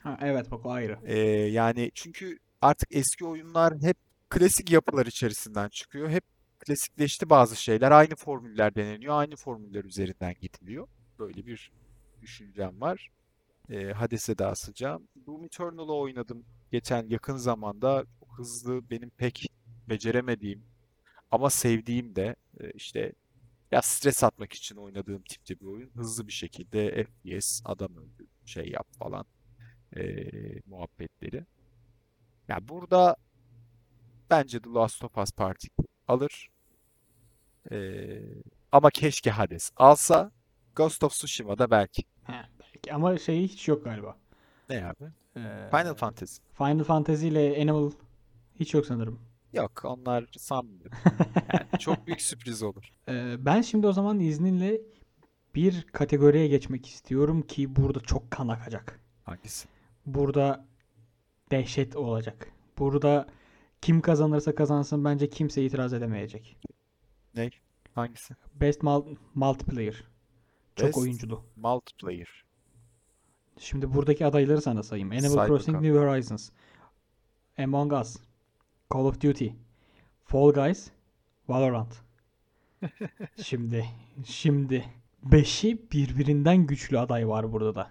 Ha, 0.02 0.18
evet 0.22 0.50
bak 0.50 0.66
o 0.66 0.70
ayrı. 0.70 0.98
E, 1.04 1.18
yani 1.50 1.90
çünkü 1.94 2.38
artık 2.62 2.88
eski 2.92 3.24
oyunlar 3.24 3.74
hep 3.82 3.96
klasik 4.30 4.70
yapılar 4.70 5.06
içerisinden 5.06 5.68
çıkıyor. 5.68 6.10
Hep 6.10 6.24
klasikleşti 6.58 7.30
bazı 7.30 7.56
şeyler. 7.56 7.90
Aynı 7.90 8.14
formüller 8.16 8.74
deneniyor. 8.74 9.14
Aynı 9.18 9.36
formüller 9.36 9.84
üzerinden 9.84 10.34
gidiliyor. 10.40 10.88
Böyle 11.18 11.46
bir 11.46 11.72
düşüncem 12.22 12.80
var. 12.80 13.10
E, 13.70 13.92
Hades'e 13.92 14.38
de 14.38 14.46
asacağım. 14.46 15.08
Doom 15.30 15.44
Eternal'ı 15.44 15.94
oynadım 15.94 16.44
geçen 16.72 17.08
yakın 17.08 17.36
zamanda. 17.36 18.04
Hızlı, 18.36 18.90
benim 18.90 19.10
pek 19.10 19.46
beceremediğim 19.88 20.64
ama 21.30 21.50
sevdiğim 21.50 22.16
de 22.16 22.36
e, 22.60 22.70
işte 22.70 23.12
biraz 23.72 23.84
stres 23.84 24.24
atmak 24.24 24.52
için 24.52 24.76
oynadığım 24.76 25.22
tipte 25.22 25.60
bir 25.60 25.66
oyun. 25.66 25.90
Hızlı 25.94 26.26
bir 26.26 26.32
şekilde 26.32 27.04
FPS, 27.04 27.62
adam 27.64 27.96
öldür, 27.96 28.28
şey 28.44 28.68
yap 28.68 28.86
falan 28.98 29.24
e, 29.96 30.02
muhabbetleri. 30.66 31.44
Ya 32.48 32.68
burada 32.68 33.16
bence 34.30 34.60
The 34.60 34.70
Last 34.70 35.04
of 35.04 35.18
Us 35.18 35.32
Part 35.32 35.64
2 35.64 35.72
alır. 36.08 36.48
E, 37.70 37.76
ama 38.72 38.90
keşke 38.90 39.30
Hades 39.30 39.70
alsa. 39.76 40.32
Ghost 40.76 41.04
of 41.04 41.12
Tsushima'da 41.12 41.70
belki. 41.70 42.02
Ha, 42.24 42.48
belki 42.60 42.94
ama 42.94 43.18
şey 43.18 43.42
hiç 43.42 43.68
yok 43.68 43.84
galiba. 43.84 44.16
Ne 44.70 44.86
abi? 44.86 45.04
Ee, 45.36 45.68
Final 45.70 45.94
Fantasy. 45.94 46.42
Final 46.54 46.84
Fantasy 46.84 47.28
ile 47.28 47.62
Animal 47.62 47.90
hiç 48.60 48.74
yok 48.74 48.86
sanırım. 48.86 49.20
Yok 49.52 49.84
onlar 49.84 50.24
sanmıyorum. 50.38 50.98
Yani 51.52 51.80
çok 51.80 52.06
büyük 52.06 52.20
sürpriz 52.22 52.62
olur. 52.62 52.90
Ee, 53.08 53.36
ben 53.38 53.60
şimdi 53.60 53.86
o 53.86 53.92
zaman 53.92 54.20
izninle 54.20 54.80
bir 55.54 55.82
kategoriye 55.92 56.48
geçmek 56.48 56.86
istiyorum 56.86 57.42
ki 57.42 57.76
burada 57.76 58.00
çok 58.00 58.30
kan 58.30 58.48
akacak. 58.48 59.00
Hangisi? 59.24 59.68
Burada 60.06 60.66
dehşet 61.50 61.96
olacak. 61.96 62.52
Burada 62.78 63.26
kim 63.82 64.00
kazanırsa 64.00 64.54
kazansın 64.54 65.04
bence 65.04 65.30
kimse 65.30 65.64
itiraz 65.64 65.92
edemeyecek. 65.92 66.58
Ne? 67.34 67.50
Hangisi? 67.94 68.34
Best 68.54 68.82
mul- 68.82 69.16
Multiplayer. 69.34 70.04
Çok 70.76 70.86
Best 70.86 70.98
oyunculu. 70.98 71.44
Multiplayer. 71.56 72.44
Şimdi 73.60 73.94
buradaki 73.94 74.26
adayları 74.26 74.62
sana 74.62 74.82
sayayım. 74.82 75.10
Animal 75.10 75.28
Say 75.28 75.46
Crossing 75.48 75.76
bakalım. 75.76 75.94
New 75.94 76.08
Horizons. 76.08 76.50
Among 77.58 77.92
Us. 77.92 78.16
Call 78.94 79.04
of 79.04 79.20
Duty. 79.20 79.48
Fall 80.24 80.52
Guys. 80.52 80.90
Valorant. 81.48 81.94
Şimdi, 83.42 83.84
şimdi 84.24 84.84
beşi 85.22 85.90
birbirinden 85.92 86.66
güçlü 86.66 86.98
aday 86.98 87.28
var 87.28 87.52
burada 87.52 87.74
da. 87.74 87.90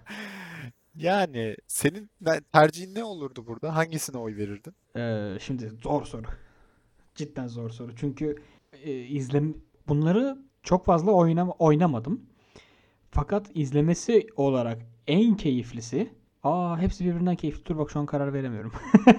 Yani 0.96 1.56
senin 1.66 2.10
tercihin 2.52 2.94
ne 2.94 3.04
olurdu 3.04 3.46
burada? 3.46 3.76
Hangisine 3.76 4.18
oy 4.18 4.36
verirdin? 4.36 4.74
Ee, 4.96 5.38
şimdi 5.40 5.68
zor 5.82 6.04
soru. 6.04 6.26
Cidden 7.14 7.46
zor 7.46 7.70
soru. 7.70 7.96
Çünkü 7.96 8.36
e, 8.72 8.92
izlem 8.92 9.54
bunları 9.88 10.38
çok 10.62 10.84
fazla 10.84 11.12
oynam 11.12 11.50
oynamadım. 11.58 12.26
Fakat 13.10 13.50
izlemesi 13.54 14.26
olarak 14.36 14.89
en 15.10 15.36
keyiflisi 15.36 16.14
Aa 16.42 16.78
hepsi 16.78 17.04
birbirinden 17.04 17.36
keyifli. 17.36 17.64
Dur 17.66 17.78
bak 17.78 17.90
şu 17.90 18.00
an 18.00 18.06
karar 18.06 18.32
veremiyorum. 18.32 18.72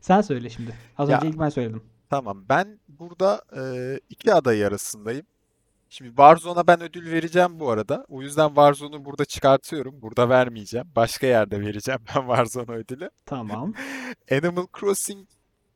Sen 0.00 0.20
söyle 0.20 0.50
şimdi. 0.50 0.74
Az 0.98 1.08
Ya 1.08 1.16
önce 1.16 1.28
ilk 1.28 1.38
ben 1.38 1.48
söyledim. 1.48 1.82
tamam 2.10 2.44
ben 2.48 2.80
burada 2.88 3.42
e, 3.56 3.62
iki 4.10 4.34
aday 4.34 4.66
arasındayım. 4.66 5.26
Şimdi 5.88 6.10
Warzone'a 6.10 6.66
ben 6.66 6.82
ödül 6.82 7.12
vereceğim 7.12 7.60
bu 7.60 7.70
arada. 7.70 8.06
O 8.08 8.22
yüzden 8.22 8.48
Warzone'u 8.48 9.04
burada 9.04 9.24
çıkartıyorum. 9.24 10.02
Burada 10.02 10.28
vermeyeceğim. 10.28 10.86
Başka 10.96 11.26
yerde 11.26 11.60
vereceğim 11.60 12.00
ben 12.16 12.20
Warzone 12.20 12.72
ödülü. 12.76 13.10
Tamam. 13.26 13.74
Animal 14.30 14.66
Crossing 14.80 15.28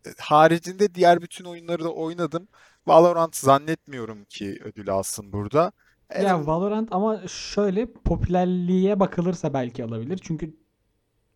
e, 0.06 0.10
haricinde 0.20 0.94
diğer 0.94 1.22
bütün 1.22 1.44
oyunları 1.44 1.84
da 1.84 1.92
oynadım. 1.92 2.48
Valorant 2.86 3.36
zannetmiyorum 3.36 4.24
ki 4.24 4.58
ödül 4.64 4.90
alsın 4.90 5.32
burada. 5.32 5.72
Ya 6.14 6.34
Animal 6.34 6.46
Valorant 6.46 6.88
ama 6.92 7.28
şöyle 7.28 7.86
popülerliğe 7.86 9.00
bakılırsa 9.00 9.54
belki 9.54 9.84
alabilir. 9.84 10.18
Çünkü 10.22 10.56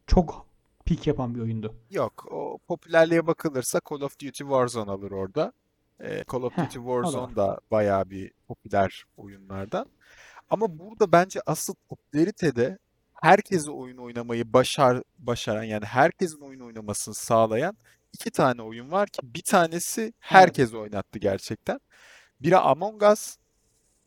çok 0.07 0.47
pik 0.85 1.07
yapan 1.07 1.35
bir 1.35 1.41
oyundu. 1.41 1.75
Yok. 1.91 2.26
O 2.31 2.59
popülerliğe 2.67 3.26
bakılırsa 3.26 3.81
Call 3.91 4.00
of 4.00 4.12
Duty 4.21 4.43
Warzone 4.43 4.91
alır 4.91 5.11
orada. 5.11 5.52
Ee, 6.00 6.25
Call 6.33 6.43
of 6.43 6.52
Heh, 6.57 6.64
Duty. 6.64 6.79
Warzone 6.79 7.37
da 7.37 7.61
bayağı 7.71 8.11
bir 8.11 8.33
popüler 8.49 9.05
oyunlardan. 9.17 9.87
Ama 10.50 10.79
burada 10.79 11.12
bence 11.12 11.41
asıl 11.47 11.75
popülaritede 11.88 12.79
herkese 13.21 13.71
oyun 13.71 13.97
oynamayı 13.97 14.52
başar 14.52 15.02
başaran 15.19 15.62
yani 15.62 15.85
herkesin 15.85 16.41
oyun 16.41 16.61
oynamasını 16.61 17.14
sağlayan 17.14 17.76
iki 18.12 18.31
tane 18.31 18.62
oyun 18.62 18.91
var 18.93 19.09
ki 19.09 19.21
bir 19.23 19.43
tanesi 19.43 20.00
Evet. 20.02 20.14
herkes 20.21 20.75
oynattı 20.75 21.19
gerçekten. 21.19 21.81
Biri 22.41 22.57
Among 22.57 23.02
Us. 23.02 23.37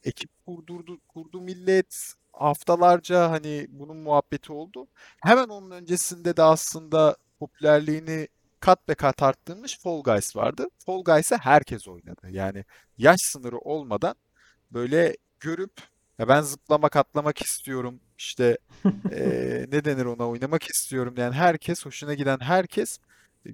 Ekip 0.05 0.29
kurdurdu, 0.45 0.99
kurdu 1.07 1.41
millet. 1.41 2.13
Haftalarca 2.33 3.31
hani 3.31 3.67
bunun 3.69 3.97
muhabbeti 3.97 4.53
oldu. 4.53 4.87
Hemen 5.23 5.47
onun 5.49 5.71
öncesinde 5.71 6.37
de 6.37 6.43
aslında 6.43 7.17
popülerliğini 7.39 8.27
kat 8.59 8.87
be 8.89 8.95
kat 8.95 9.23
arttırmış 9.23 9.79
Fall 9.79 10.03
Guys 10.03 10.35
vardı. 10.35 10.67
Fall 10.85 11.03
Guys'ı 11.03 11.35
herkes 11.37 11.87
oynadı. 11.87 12.29
Yani 12.29 12.65
yaş 12.97 13.21
sınırı 13.21 13.57
olmadan 13.59 14.15
böyle 14.71 15.17
görüp 15.39 15.71
ya 16.19 16.27
ben 16.27 16.41
zıplamak 16.41 16.95
atlamak 16.95 17.41
istiyorum 17.41 18.01
işte 18.17 18.57
eee, 19.11 19.65
ne 19.71 19.85
denir 19.85 20.05
ona 20.05 20.29
oynamak 20.29 20.63
istiyorum 20.63 21.15
yani 21.17 21.35
herkes 21.35 21.85
hoşuna 21.85 22.13
giden 22.13 22.39
herkes 22.39 22.99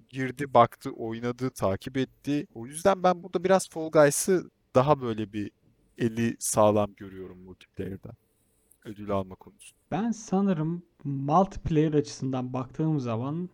girdi 0.09 0.53
baktı 0.53 0.91
oynadı 0.91 1.49
takip 1.49 1.97
etti. 1.97 2.47
O 2.55 2.65
yüzden 2.67 3.03
ben 3.03 3.23
burada 3.23 3.43
biraz 3.43 3.69
Fall 3.69 3.91
Guys'ı 3.91 4.51
daha 4.75 5.01
böyle 5.01 5.33
bir 5.33 5.51
eli 6.01 6.35
sağlam 6.39 6.93
görüyorum 6.97 7.39
multiplayer'da 7.43 8.11
ödül 8.85 9.11
alma 9.11 9.35
konusu. 9.35 9.75
Ben 9.91 10.11
sanırım 10.11 10.83
multiplayer 11.03 11.93
açısından 11.93 12.53
baktığım 12.53 12.99
zaman 12.99 13.49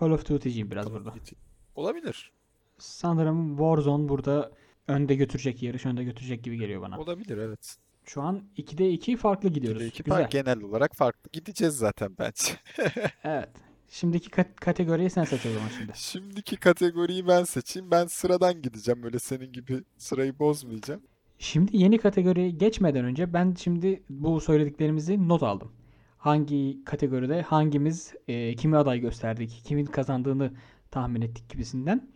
Call 0.00 0.10
of 0.10 0.28
Duty'ciyim 0.28 0.70
biraz 0.70 0.86
Call 0.86 0.92
burada. 0.94 1.14
Duty. 1.14 1.34
Olabilir. 1.74 2.32
Sanırım 2.78 3.48
Warzone 3.50 4.08
burada 4.08 4.52
önde 4.88 5.14
götürecek, 5.14 5.62
yarış 5.62 5.86
önde 5.86 6.04
götürecek 6.04 6.44
gibi 6.44 6.58
geliyor 6.58 6.82
bana. 6.82 6.98
Olabilir 6.98 7.38
evet. 7.38 7.76
Şu 8.04 8.22
an 8.22 8.42
2'de 8.56 8.90
2 8.90 9.16
farklı 9.16 9.48
2'de 9.48 9.54
gidiyoruz. 9.54 9.82
2 9.82 10.02
Güzel. 10.02 10.28
genel 10.30 10.60
olarak 10.62 10.94
farklı. 10.94 11.30
Gideceğiz 11.32 11.74
zaten 11.76 12.16
bence. 12.18 12.52
Evet. 13.24 13.48
Şimdiki 13.88 14.30
kat- 14.30 14.56
kategoriyi 14.56 15.10
sen 15.10 15.24
seç 15.24 15.46
o 15.46 15.50
zaman 15.52 15.68
şimdi. 15.78 15.92
Şimdiki 15.94 16.56
kategoriyi 16.56 17.26
ben 17.26 17.44
seçeyim. 17.44 17.90
Ben 17.90 18.06
sıradan 18.06 18.62
gideceğim. 18.62 19.02
Böyle 19.02 19.18
senin 19.18 19.52
gibi 19.52 19.82
sırayı 19.98 20.38
bozmayacağım. 20.38 21.02
Şimdi 21.38 21.76
yeni 21.76 21.98
kategoriye 21.98 22.50
geçmeden 22.50 23.04
önce 23.04 23.32
ben 23.32 23.54
şimdi 23.58 24.02
bu 24.10 24.40
söylediklerimizi 24.40 25.28
not 25.28 25.42
aldım. 25.42 25.72
Hangi 26.18 26.84
kategoride 26.84 27.42
hangimiz 27.42 28.14
e, 28.28 28.54
kimi 28.54 28.76
aday 28.76 29.00
gösterdik, 29.00 29.60
kimin 29.64 29.84
kazandığını 29.84 30.52
tahmin 30.90 31.20
ettik 31.22 31.48
gibisinden. 31.48 32.08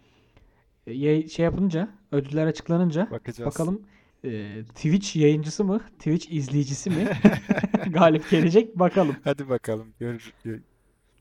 E, 0.86 1.28
şey 1.28 1.44
yapınca, 1.44 1.88
ödüller 2.12 2.46
açıklanınca 2.46 3.08
Bakacağız. 3.10 3.46
bakalım 3.46 3.82
e, 4.24 4.62
Twitch 4.74 5.16
yayıncısı 5.16 5.64
mı, 5.64 5.80
Twitch 5.98 6.32
izleyicisi 6.32 6.90
mi 6.90 7.08
galip 7.90 8.30
gelecek 8.30 8.78
bakalım. 8.78 9.16
Hadi 9.24 9.48
bakalım. 9.48 9.94
Gör, 10.00 10.32
gö- 10.44 10.60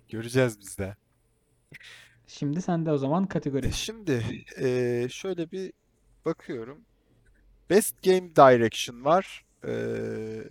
göreceğiz 0.09 0.59
biz 0.59 0.77
de. 0.77 0.95
Şimdi 2.27 2.61
sende 2.61 2.91
o 2.91 2.97
zaman 2.97 3.25
kategori. 3.25 3.67
E, 3.67 3.71
Şimdi 3.71 4.23
eee, 4.61 5.07
şöyle 5.11 5.51
bir 5.51 5.73
bakıyorum. 6.25 6.81
Best 7.69 8.03
Game 8.03 8.35
Direction 8.35 9.05
var. 9.05 9.45
Eee, 9.67 10.49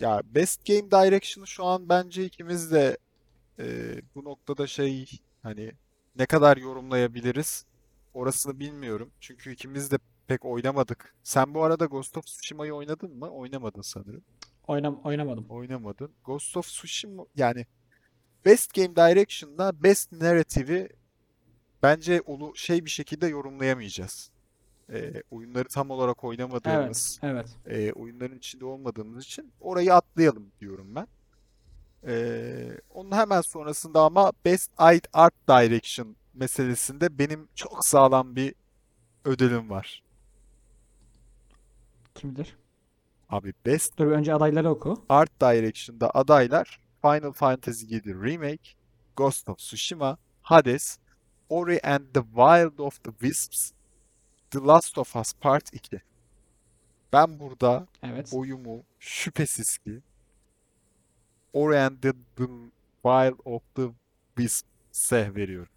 ya 0.00 0.22
Best 0.24 0.66
Game 0.66 0.90
Direction'ı 0.90 1.46
şu 1.46 1.64
an 1.64 1.88
bence 1.88 2.24
ikimiz 2.24 2.72
de 2.72 2.98
eee, 3.58 4.02
bu 4.14 4.24
noktada 4.24 4.66
şey 4.66 5.10
hani 5.42 5.72
ne 6.16 6.26
kadar 6.26 6.56
yorumlayabiliriz 6.56 7.66
orasını 8.14 8.60
bilmiyorum. 8.60 9.10
Çünkü 9.20 9.52
ikimiz 9.52 9.90
de 9.90 9.98
pek 10.26 10.44
oynamadık. 10.44 11.14
Sen 11.22 11.54
bu 11.54 11.64
arada 11.64 11.84
Ghost 11.84 12.16
of 12.16 12.26
Tsushima'yı 12.26 12.74
oynadın 12.74 13.16
mı? 13.18 13.30
Oynamadın 13.30 13.82
sanırım. 13.82 14.24
Oynam 14.66 15.00
oynamadım. 15.04 15.46
Oynamadın. 15.48 16.12
Ghost 16.24 16.56
of 16.56 16.66
Tsushima 16.66 17.24
yani 17.36 17.66
Best 18.44 18.74
Game 18.74 18.96
Direction'da 18.96 19.82
Best 19.82 20.12
Narrative'i 20.12 20.88
bence 21.82 22.20
onu 22.20 22.56
şey 22.56 22.84
bir 22.84 22.90
şekilde 22.90 23.26
yorumlayamayacağız. 23.26 24.30
Ee, 24.92 25.22
oyunları 25.30 25.68
tam 25.68 25.90
olarak 25.90 26.16
Evet, 26.16 26.24
oynamadığımız, 26.24 27.20
evet. 27.22 27.46
e, 27.66 27.92
oyunların 27.92 28.36
içinde 28.38 28.64
olmadığımız 28.64 29.24
için 29.24 29.52
orayı 29.60 29.94
atlayalım 29.94 30.46
diyorum 30.60 30.94
ben. 30.94 31.06
Ee, 32.06 32.80
onun 32.90 33.12
hemen 33.12 33.40
sonrasında 33.40 34.00
ama 34.02 34.32
Best 34.44 34.70
Art 34.78 35.06
Art 35.12 35.34
Direction 35.48 36.16
meselesinde 36.34 37.18
benim 37.18 37.48
çok 37.54 37.84
sağlam 37.84 38.36
bir 38.36 38.54
ödülüm 39.24 39.70
var. 39.70 40.02
Kimdir? 42.14 42.56
Abi 43.28 43.52
Best 43.66 43.98
Dur 43.98 44.06
önce 44.06 44.34
adayları 44.34 44.70
oku. 44.70 45.04
Art 45.08 45.40
Direction'da 45.40 46.10
adaylar 46.14 46.80
Final 47.02 47.32
Fantasy 47.32 47.86
VII 47.86 48.14
Remake, 48.14 48.70
Ghost 49.16 49.48
of 49.48 49.58
Tsushima, 49.58 50.18
Hades, 50.42 50.98
Ori 51.48 51.86
and 51.86 52.04
the 52.14 52.22
Wild 52.22 52.78
of 52.78 53.04
the 53.04 53.10
Wisps, 53.10 53.72
The 54.50 54.58
Last 54.60 54.98
of 54.98 55.16
Us 55.16 55.32
Part 55.32 55.74
2. 55.74 56.00
Ben 57.12 57.40
burada 57.40 57.86
Evet. 58.02 58.30
oyumu 58.32 58.82
şüphesiz 58.98 59.78
ki 59.78 60.00
Ori 61.52 61.78
and 61.78 62.02
the, 62.02 62.12
Wild 63.02 63.38
of 63.44 63.62
the 63.74 63.82
Wisps'e 64.36 65.34
veriyorum. 65.34 65.72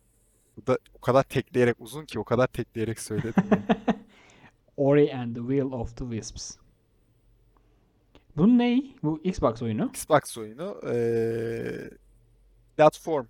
Bu 0.58 0.68
da 0.68 0.78
o 0.94 1.02
kadar 1.02 1.24
tekleyerek 1.24 1.76
uzun 1.80 2.06
ki 2.06 2.20
o 2.20 2.24
kadar 2.24 2.48
tekleyerek 2.48 3.00
söyledim. 3.00 3.44
Ori 4.78 5.16
and 5.16 5.36
the 5.36 5.42
Will 5.42 5.72
of 5.72 5.98
the 5.98 6.04
Wisps. 6.06 6.58
Bu 8.38 8.58
ne? 8.58 8.84
Bu 9.04 9.22
Xbox 9.32 9.62
oyunu. 9.62 9.90
Xbox 9.94 10.38
oyunu 10.38 10.82
eee, 10.84 11.90
platform 12.78 13.28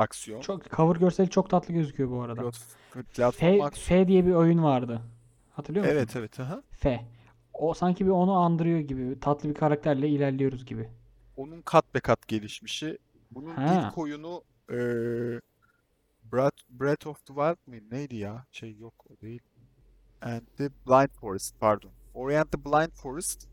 aksiyon. 0.00 0.40
Çok 0.40 0.70
cover 0.70 0.96
görseli 0.96 1.30
çok 1.30 1.50
tatlı 1.50 1.74
gözüküyor 1.74 2.10
bu 2.10 2.22
arada. 2.22 2.50
Platform 3.14 3.70
F. 3.70 3.80
F 3.80 4.08
diye 4.08 4.26
bir 4.26 4.32
oyun 4.32 4.62
vardı. 4.62 5.02
Hatırlıyor 5.50 5.84
musun? 5.84 5.96
Evet 5.96 6.16
evet 6.16 6.40
aha. 6.40 6.62
F. 6.70 7.04
O 7.54 7.74
sanki 7.74 8.06
bir 8.06 8.10
onu 8.10 8.32
andırıyor 8.32 8.78
gibi. 8.78 9.20
Tatlı 9.20 9.48
bir 9.48 9.54
karakterle 9.54 10.08
ilerliyoruz 10.08 10.64
gibi. 10.66 10.88
Onun 11.36 11.62
kat 11.62 11.94
be 11.94 12.00
kat 12.00 12.28
gelişmişi. 12.28 12.98
Bunun 13.30 13.54
Ha. 13.54 13.88
ilk 13.88 13.98
oyunu 13.98 14.42
eee 14.70 15.40
Breath, 16.32 16.56
Breath 16.70 17.06
of 17.06 17.26
the 17.26 17.34
Wild 17.34 17.56
mıydı? 17.66 17.84
Neydi 17.90 18.16
ya? 18.16 18.46
Şey 18.52 18.76
yok 18.76 18.94
o 19.10 19.20
değil. 19.20 19.40
And 20.22 20.42
the 20.56 20.70
Blind 20.86 21.08
Forest 21.10 21.60
pardon. 21.60 21.90
Ori 22.14 22.38
and 22.38 22.46
the 22.46 22.64
Blind 22.64 22.92
Forest 22.92 23.48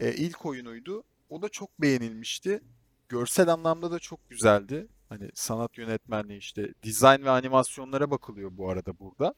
e, 0.00 0.12
ilk 0.14 0.46
oyunuydu. 0.46 1.02
O 1.30 1.42
da 1.42 1.48
çok 1.48 1.82
beğenilmişti. 1.82 2.60
Görsel 3.08 3.48
anlamda 3.52 3.90
da 3.90 3.98
çok 3.98 4.30
güzeldi. 4.30 4.86
Hani 5.08 5.30
sanat 5.34 5.78
yönetmenliği 5.78 6.38
işte 6.38 6.74
dizayn 6.82 7.24
ve 7.24 7.30
animasyonlara 7.30 8.10
bakılıyor 8.10 8.50
bu 8.52 8.70
arada 8.70 8.98
burada. 8.98 9.34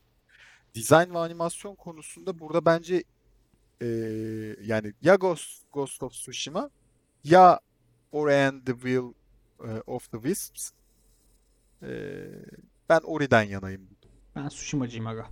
Dizayn 0.74 1.14
ve 1.14 1.18
animasyon 1.18 1.74
konusunda 1.74 2.38
burada 2.38 2.64
bence 2.64 3.04
e, 3.82 3.86
yani 4.62 4.94
ya 5.02 5.14
Ghost, 5.14 5.72
Ghost 5.72 6.02
of 6.02 6.12
Tsushima 6.12 6.70
ya 7.24 7.60
Ori 8.12 8.34
and 8.34 8.66
the 8.66 8.72
Will 8.72 9.12
of 9.86 10.10
the 10.10 10.16
Wisps. 10.18 10.70
E, 11.82 11.88
ben 12.88 13.00
Ori'den 13.00 13.42
yanayım. 13.42 13.88
Ben 14.36 14.48
Tsushima'cıyım 14.48 15.06
aga. 15.06 15.26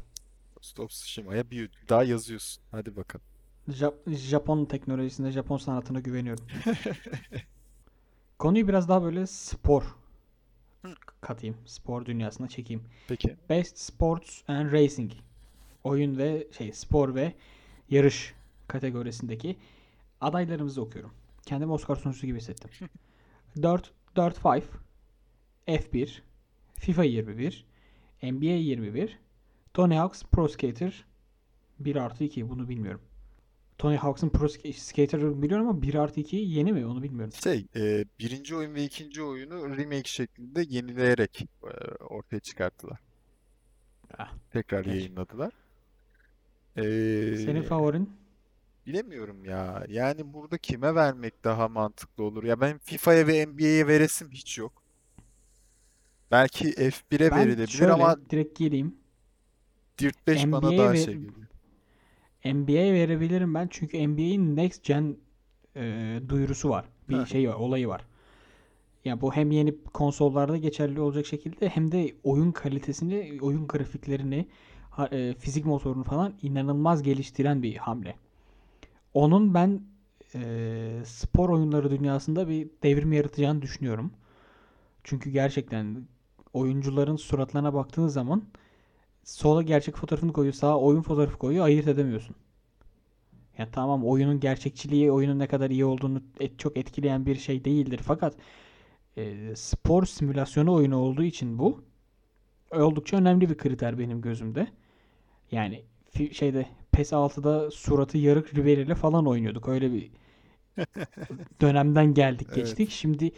Ghost 0.56 0.80
of 0.80 0.90
Tsushima'ya 0.90 1.50
bir 1.50 1.70
daha 1.88 2.04
yazıyorsun. 2.04 2.62
Hadi 2.70 2.96
bakalım. 2.96 3.26
Jap- 3.68 4.14
Japon 4.14 4.64
teknolojisine, 4.64 5.30
Japon 5.30 5.56
sanatına 5.56 6.00
güveniyorum. 6.00 6.46
Konuyu 8.38 8.68
biraz 8.68 8.88
daha 8.88 9.02
böyle 9.02 9.26
spor 9.26 9.84
katayım. 11.20 11.56
Spor 11.66 12.06
dünyasına 12.06 12.48
çekeyim. 12.48 12.82
Peki. 13.08 13.36
Best 13.50 13.78
Sports 13.78 14.42
and 14.48 14.72
Racing. 14.72 15.12
Oyun 15.84 16.18
ve 16.18 16.46
şey 16.58 16.72
spor 16.72 17.14
ve 17.14 17.34
yarış 17.90 18.34
kategorisindeki 18.68 19.56
adaylarımızı 20.20 20.82
okuyorum. 20.82 21.12
Kendimi 21.46 21.72
Oscar 21.72 21.96
sunucusu 21.96 22.26
gibi 22.26 22.38
hissettim. 22.38 22.70
4 23.62 23.92
4 24.16 24.44
5 24.44 24.64
F1 25.68 26.20
FIFA 26.74 27.04
21 27.04 27.64
NBA 28.22 28.44
21 28.44 29.18
Tony 29.74 29.94
Hawk's 29.94 30.22
Pro 30.24 30.48
Skater 30.48 31.04
1 31.78 31.96
artı 31.96 32.24
2 32.24 32.48
bunu 32.50 32.68
bilmiyorum. 32.68 33.00
Tony 33.78 33.96
Hawk'ın 33.96 34.28
Pro 34.28 34.46
Sk- 34.46 34.72
Skater'ı 34.72 35.42
biliyorum 35.42 35.68
ama 35.68 35.82
1 35.82 35.94
artı 35.94 36.20
2 36.20 36.36
yeni 36.36 36.72
mi 36.72 36.86
onu 36.86 37.02
bilmiyorum. 37.02 37.32
Şey, 37.42 37.66
e, 37.76 38.04
birinci 38.18 38.56
oyun 38.56 38.74
ve 38.74 38.84
ikinci 38.84 39.22
oyunu 39.22 39.76
remake 39.76 40.08
şeklinde 40.08 40.64
yenileyerek 40.68 41.42
e, 41.64 41.68
ortaya 42.04 42.40
çıkarttılar. 42.40 42.98
Ah, 44.18 44.32
Tekrar 44.52 44.84
geç. 44.84 44.94
yayınladılar. 44.94 45.52
E, 46.76 46.82
Senin 47.36 47.62
favorin? 47.62 48.10
bilemiyorum 48.86 49.44
ya. 49.44 49.84
Yani 49.88 50.32
burada 50.32 50.58
kime 50.58 50.94
vermek 50.94 51.44
daha 51.44 51.68
mantıklı 51.68 52.24
olur? 52.24 52.44
Ya 52.44 52.60
ben 52.60 52.78
FIFA'ya 52.78 53.26
ve 53.26 53.46
NBA'ye 53.46 53.86
veresim 53.86 54.30
hiç 54.30 54.58
yok. 54.58 54.82
Belki 56.30 56.64
F1'e 56.72 57.30
Ben 57.30 57.38
verilebilir 57.38 57.66
şöyle 57.68 57.92
ama 57.92 58.16
direkt 58.30 58.58
gireyim. 58.58 58.96
Dirt 59.98 60.26
5 60.26 60.44
bana 60.52 60.60
NBA'ye 60.60 60.78
daha 60.78 60.92
ver- 60.92 60.96
şey 60.96 61.14
geliyor. 61.14 61.45
NBA'ye 62.54 62.94
verebilirim 62.94 63.54
ben 63.54 63.68
çünkü 63.70 64.08
NBA'in 64.08 64.56
Next 64.56 64.84
Gen 64.84 65.16
e, 65.76 66.20
duyurusu 66.28 66.68
var. 66.68 66.84
Bir 67.08 67.16
Hı. 67.16 67.26
şey 67.26 67.48
var, 67.48 67.54
olayı 67.54 67.88
var. 67.88 68.06
Ya 69.04 69.20
bu 69.20 69.32
hem 69.32 69.50
yeni 69.50 69.74
konsollarda 69.84 70.56
geçerli 70.56 71.00
olacak 71.00 71.26
şekilde 71.26 71.68
hem 71.68 71.92
de 71.92 72.14
oyun 72.24 72.52
kalitesini, 72.52 73.38
oyun 73.42 73.66
grafiklerini, 73.66 74.46
e, 75.12 75.34
fizik 75.38 75.66
motorunu 75.66 76.04
falan 76.04 76.34
inanılmaz 76.42 77.02
geliştiren 77.02 77.62
bir 77.62 77.76
hamle. 77.76 78.16
Onun 79.14 79.54
ben 79.54 79.80
e, 80.34 81.02
spor 81.04 81.48
oyunları 81.48 81.90
dünyasında 81.90 82.48
bir 82.48 82.68
devrim 82.82 83.12
yaratacağını 83.12 83.62
düşünüyorum. 83.62 84.10
Çünkü 85.04 85.30
gerçekten 85.30 86.06
oyuncuların 86.52 87.16
suratlarına 87.16 87.74
baktığın 87.74 88.08
zaman 88.08 88.42
sola 89.26 89.62
gerçek 89.62 89.96
fotoğrafını 89.96 90.34
koyuyor, 90.34 90.54
sağa 90.54 90.78
oyun 90.80 91.02
fotoğrafı 91.02 91.38
koyuyor, 91.38 91.66
ayırt 91.66 91.88
edemiyorsun. 91.88 92.36
Ya 93.58 93.70
tamam 93.72 94.04
oyunun 94.06 94.40
gerçekçiliği, 94.40 95.12
oyunun 95.12 95.38
ne 95.38 95.46
kadar 95.46 95.70
iyi 95.70 95.84
olduğunu 95.84 96.22
et- 96.40 96.58
çok 96.58 96.76
etkileyen 96.76 97.26
bir 97.26 97.34
şey 97.36 97.64
değildir. 97.64 98.00
Fakat 98.04 98.34
e, 99.18 99.56
spor 99.56 100.06
simülasyonu 100.06 100.74
oyunu 100.74 100.96
olduğu 100.98 101.22
için 101.24 101.58
bu 101.60 101.84
oldukça 102.72 103.16
önemli 103.16 103.50
bir 103.50 103.58
kriter 103.58 103.98
benim 104.00 104.22
gözümde. 104.22 104.68
Yani 105.52 105.84
şeyde 106.32 106.66
PES 106.92 107.14
6'da 107.14 107.70
suratı 107.70 108.18
yarık 108.18 108.54
Ribery 108.56 108.82
ile 108.82 108.96
falan 108.96 109.26
oynuyorduk. 109.26 109.68
Öyle 109.68 109.92
bir 109.92 110.10
dönemden 111.60 112.14
geldik 112.14 112.48
Evet. 112.48 112.56
geçtik. 112.56 112.90
Şimdi 112.90 113.32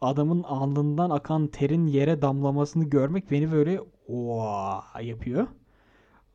adamın 0.00 0.42
alnından 0.42 1.10
akan 1.10 1.46
terin 1.46 1.86
yere 1.86 2.22
damlamasını 2.22 2.84
görmek 2.84 3.30
beni 3.30 3.52
böyle 3.52 3.80
oha 4.08 5.00
yapıyor. 5.02 5.46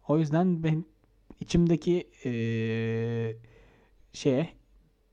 O 0.08 0.20
yüzden 0.20 0.64
ben 0.64 0.86
içimdeki 1.40 2.10
eee 2.24 3.38
şeye 4.14 4.50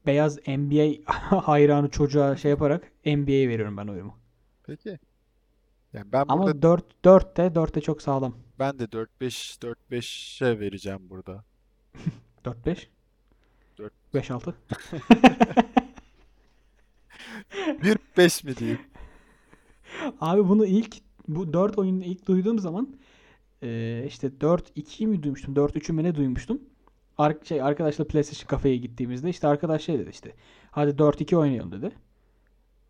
beyaz 0.06 0.38
NBA 0.46 1.12
hayranı 1.40 1.90
çocuğa 1.90 2.36
şey 2.36 2.50
yaparak 2.50 2.92
NBA'ye 3.06 3.48
veriyorum 3.48 3.76
ben 3.76 3.86
oyumu. 3.86 4.18
Peki. 4.66 4.98
Yani 5.92 6.12
ben 6.12 6.24
Ama 6.28 6.42
burada 6.44 6.62
4 6.62 7.04
4 7.04 7.36
de 7.36 7.54
4 7.54 7.74
de 7.74 7.80
çok 7.80 8.02
sağlam. 8.02 8.34
ben 8.58 8.78
de 8.78 8.84
4-5 8.84 9.06
4-5'e 9.90 10.60
vereceğim 10.60 11.00
burada. 11.10 11.44
4 12.44 12.66
5 12.66 12.88
Dört- 13.78 13.92
5 14.14 14.30
6 14.30 14.54
1-5 17.82 18.46
mi 18.46 18.56
diyeyim? 18.56 18.80
Abi 20.20 20.48
bunu 20.48 20.66
ilk 20.66 20.96
bu 21.28 21.52
4 21.52 21.78
oyunu 21.78 22.04
ilk 22.04 22.26
duyduğum 22.28 22.58
zaman 22.58 22.96
eee, 23.62 24.04
işte 24.06 24.30
4-2 24.40 25.06
mi 25.06 25.22
duymuştum? 25.22 25.54
4-3'ü 25.56 25.92
mü 25.92 26.04
ne 26.04 26.14
duymuştum? 26.14 26.60
Ar 27.18 27.36
şey 27.44 27.62
arkadaşla 27.62 28.06
PlayStation 28.06 28.48
kafeye 28.48 28.76
gittiğimizde 28.76 29.28
işte 29.30 29.48
arkadaş 29.48 29.82
şey 29.82 29.98
dedi 29.98 30.10
işte. 30.10 30.34
Hadi 30.70 30.98
4-2 30.98 31.36
oynayalım 31.36 31.72
dedi. 31.72 31.92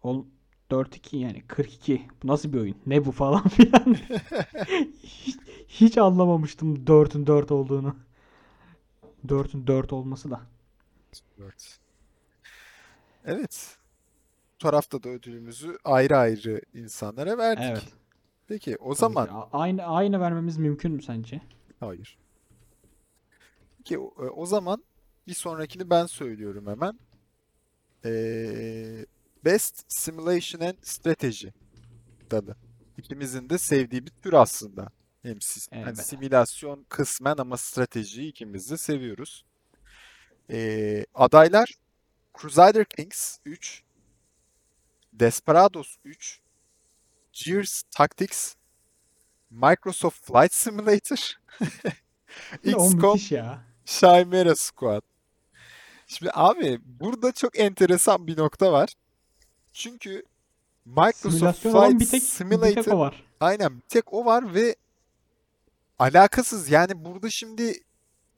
Ol 0.03 0.25
4-2 0.71 1.17
yani 1.17 1.43
42. 1.49 2.09
Bu 2.23 2.29
nasıl 2.29 2.53
bir 2.53 2.59
oyun? 2.61 2.77
Ne 2.87 3.05
bu 3.05 3.13
falan 3.13 3.49
filan. 3.49 3.97
hiç, 5.03 5.37
hiç 5.69 5.99
anlamamıştım 5.99 6.85
4'ün 6.87 7.27
4 7.27 7.51
olduğunu. 7.53 7.97
4'ün 9.27 9.67
4 9.67 9.93
olması 9.93 10.31
da. 10.31 10.41
4. 11.39 11.79
Evet. 13.25 13.80
Tarafta 14.61 15.03
da 15.03 15.09
ödülümüzü 15.09 15.79
ayrı 15.85 16.17
ayrı 16.17 16.61
insanlara 16.75 17.39
verdik. 17.39 17.65
Evet. 17.71 17.93
Peki 18.49 18.77
o 18.77 18.89
Tabii 18.89 18.99
zaman 19.01 19.27
ki. 19.27 19.33
Aynı 19.53 19.83
aynı 19.85 20.21
vermemiz 20.21 20.59
mümkün 20.59 20.93
mü 20.93 21.03
sence? 21.03 21.41
hayır. 21.81 22.19
Peki 23.79 23.99
o, 23.99 24.05
e, 24.25 24.29
o 24.29 24.47
zaman 24.47 24.85
bir 25.27 25.35
sonrakini 25.35 25.91
ben 25.91 26.07
söylüyorum 26.07 26.67
hemen. 26.67 26.99
Ee, 28.05 29.07
Best 29.45 29.93
Simulation 29.93 30.61
and 30.61 30.75
Strategy 30.83 31.49
dalı. 32.31 32.57
İkimizin 32.99 33.51
de 33.51 33.59
sevdiği 33.59 34.07
bir 34.07 34.11
tür 34.11 34.33
aslında. 34.33 34.89
Hem 35.23 35.37
sis- 35.41 35.85
hani 35.85 35.97
simülasyon 35.97 36.87
kısmen 36.89 37.37
ama 37.39 37.57
stratejiyi 37.57 38.31
ikimiz 38.31 38.71
de 38.71 38.77
seviyoruz. 38.77 39.45
Ee, 40.51 41.07
adaylar 41.15 41.75
Crusader 42.41 42.85
Kings 42.85 43.39
3, 43.45 43.83
Desperados 45.21 45.97
3, 46.05 46.41
Gears 47.33 47.83
Tactics, 47.91 48.55
Microsoft 49.51 50.25
Flight 50.25 50.55
Simulator, 50.55 51.39
XCOM. 52.65 53.19
Chimera 53.85 54.57
Squad. 54.57 55.03
Şimdi 56.07 56.31
abi 56.35 56.81
burada 56.85 57.33
çok 57.33 57.59
enteresan 57.59 58.27
bir 58.27 58.39
nokta 58.39 58.73
var. 58.73 58.95
Çünkü 59.73 60.25
Microsoft 60.85 61.35
Simülasyon 61.35 61.73
Flight 61.73 62.01
bir 62.01 62.07
tek, 62.07 62.13
bir 62.13 62.21
tek 62.21 62.23
Simulator 62.23 62.93
o 62.93 62.99
var. 62.99 63.25
aynen 63.41 63.77
bir 63.77 63.89
tek 63.89 64.13
o 64.13 64.25
var 64.25 64.55
ve 64.55 64.77
alakasız. 65.99 66.71
Yani 66.71 67.05
burada 67.05 67.31
şimdi 67.31 67.83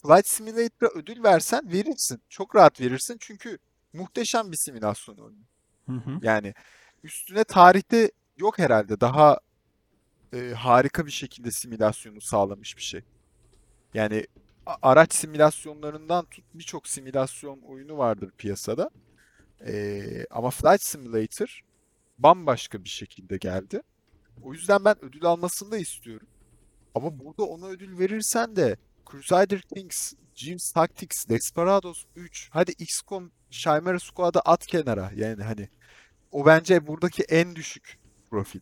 Flight 0.03 0.27
Simulator'a 0.27 0.88
ödül 0.88 1.23
versen 1.23 1.73
verirsin. 1.73 2.23
Çok 2.29 2.57
rahat 2.57 2.81
verirsin 2.81 3.16
çünkü 3.21 3.59
muhteşem 3.92 4.53
bir 4.53 4.57
simülasyon 4.57 5.16
oyunu. 5.16 5.52
Hı 5.87 5.92
hı. 5.92 6.18
Yani 6.23 6.55
üstüne 7.05 7.45
tarihte 7.45 8.11
yok 8.37 8.59
herhalde 8.59 9.01
daha 9.01 9.38
e, 10.35 10.53
harika 10.53 11.07
bir 11.07 11.11
şekilde 11.11 11.51
simülasyonu 11.51 12.21
sağlamış 12.21 12.77
bir 12.77 12.83
şey. 12.83 13.03
Yani 13.95 14.27
araç 14.83 15.14
simülasyonlarından 15.14 16.27
birçok 16.55 16.88
simülasyon 16.88 17.61
oyunu 17.61 17.99
vardır 17.99 18.31
piyasada. 18.38 18.90
E, 19.66 20.03
ama 20.31 20.51
Flight 20.51 20.83
Simulator 20.83 21.61
bambaşka 22.18 22.85
bir 22.85 22.88
şekilde 22.88 23.37
geldi. 23.37 23.83
O 24.42 24.53
yüzden 24.53 24.85
ben 24.85 25.05
ödül 25.05 25.25
almasını 25.25 25.71
da 25.71 25.79
istiyorum. 25.79 26.27
Ama 26.95 27.18
burada 27.18 27.42
ona 27.42 27.66
ödül 27.66 27.99
verirsen 27.99 28.57
de 28.57 28.77
Crusader 29.11 29.61
Kings, 29.61 30.12
Gears 30.35 30.73
Tactics, 30.73 31.29
Desperados 31.29 32.05
3, 32.16 32.49
hadi 32.53 32.73
XCOM, 32.73 33.31
Chimera 33.53 33.99
Squad'ı 34.01 34.41
at 34.41 34.67
kenara. 34.67 35.11
Yani 35.17 35.43
hani 35.43 35.69
o 36.33 36.47
bence 36.47 36.87
buradaki 36.87 37.23
en 37.23 37.57
düşük 37.57 37.99
profil. 38.31 38.61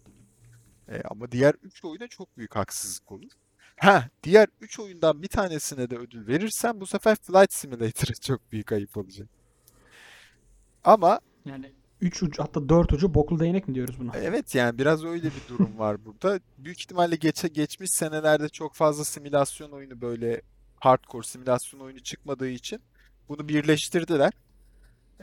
E, 0.89 1.03
ama 1.11 1.33
diğer 1.33 1.55
3 1.63 1.85
oyuna 1.85 2.09
çok 2.09 2.37
büyük 2.37 2.57
haksızlık 2.57 3.13
olur. 3.13 3.31
Ha, 3.77 4.09
diğer 4.23 4.49
3 4.61 4.81
oyundan 4.81 5.23
bir 5.23 5.29
tanesine 5.29 5.91
de 5.91 5.97
ödül 5.97 6.27
verirsen 6.27 6.81
bu 6.81 6.87
sefer 6.87 7.17
Flight 7.17 7.53
Simulator'a 7.53 8.15
çok 8.21 8.53
büyük 8.53 8.73
ayıp 8.73 8.97
olacak. 8.97 9.29
Ama 10.85 11.21
Yani 11.45 11.73
3 12.01 12.23
ucu 12.23 12.43
hatta 12.43 12.69
4 12.69 12.93
ucu 12.93 13.15
boklu 13.15 13.41
değnek 13.41 13.69
mi 13.69 13.75
diyoruz 13.75 14.01
buna? 14.01 14.17
evet 14.17 14.55
yani 14.55 14.79
biraz 14.79 15.05
öyle 15.05 15.25
bir 15.27 15.49
durum 15.49 15.79
var 15.79 16.05
burada. 16.05 16.41
Büyük 16.59 16.81
ihtimalle 16.81 17.17
geçe, 17.17 17.49
geçmiş 17.49 17.91
senelerde 17.91 18.49
çok 18.49 18.75
fazla 18.75 19.05
simülasyon 19.05 19.71
oyunu 19.71 20.01
böyle 20.01 20.43
hardcore 20.77 21.27
simülasyon 21.27 21.81
oyunu 21.81 22.01
çıkmadığı 22.01 22.49
için 22.49 22.81
bunu 23.29 23.49
birleştirdiler. 23.49 24.33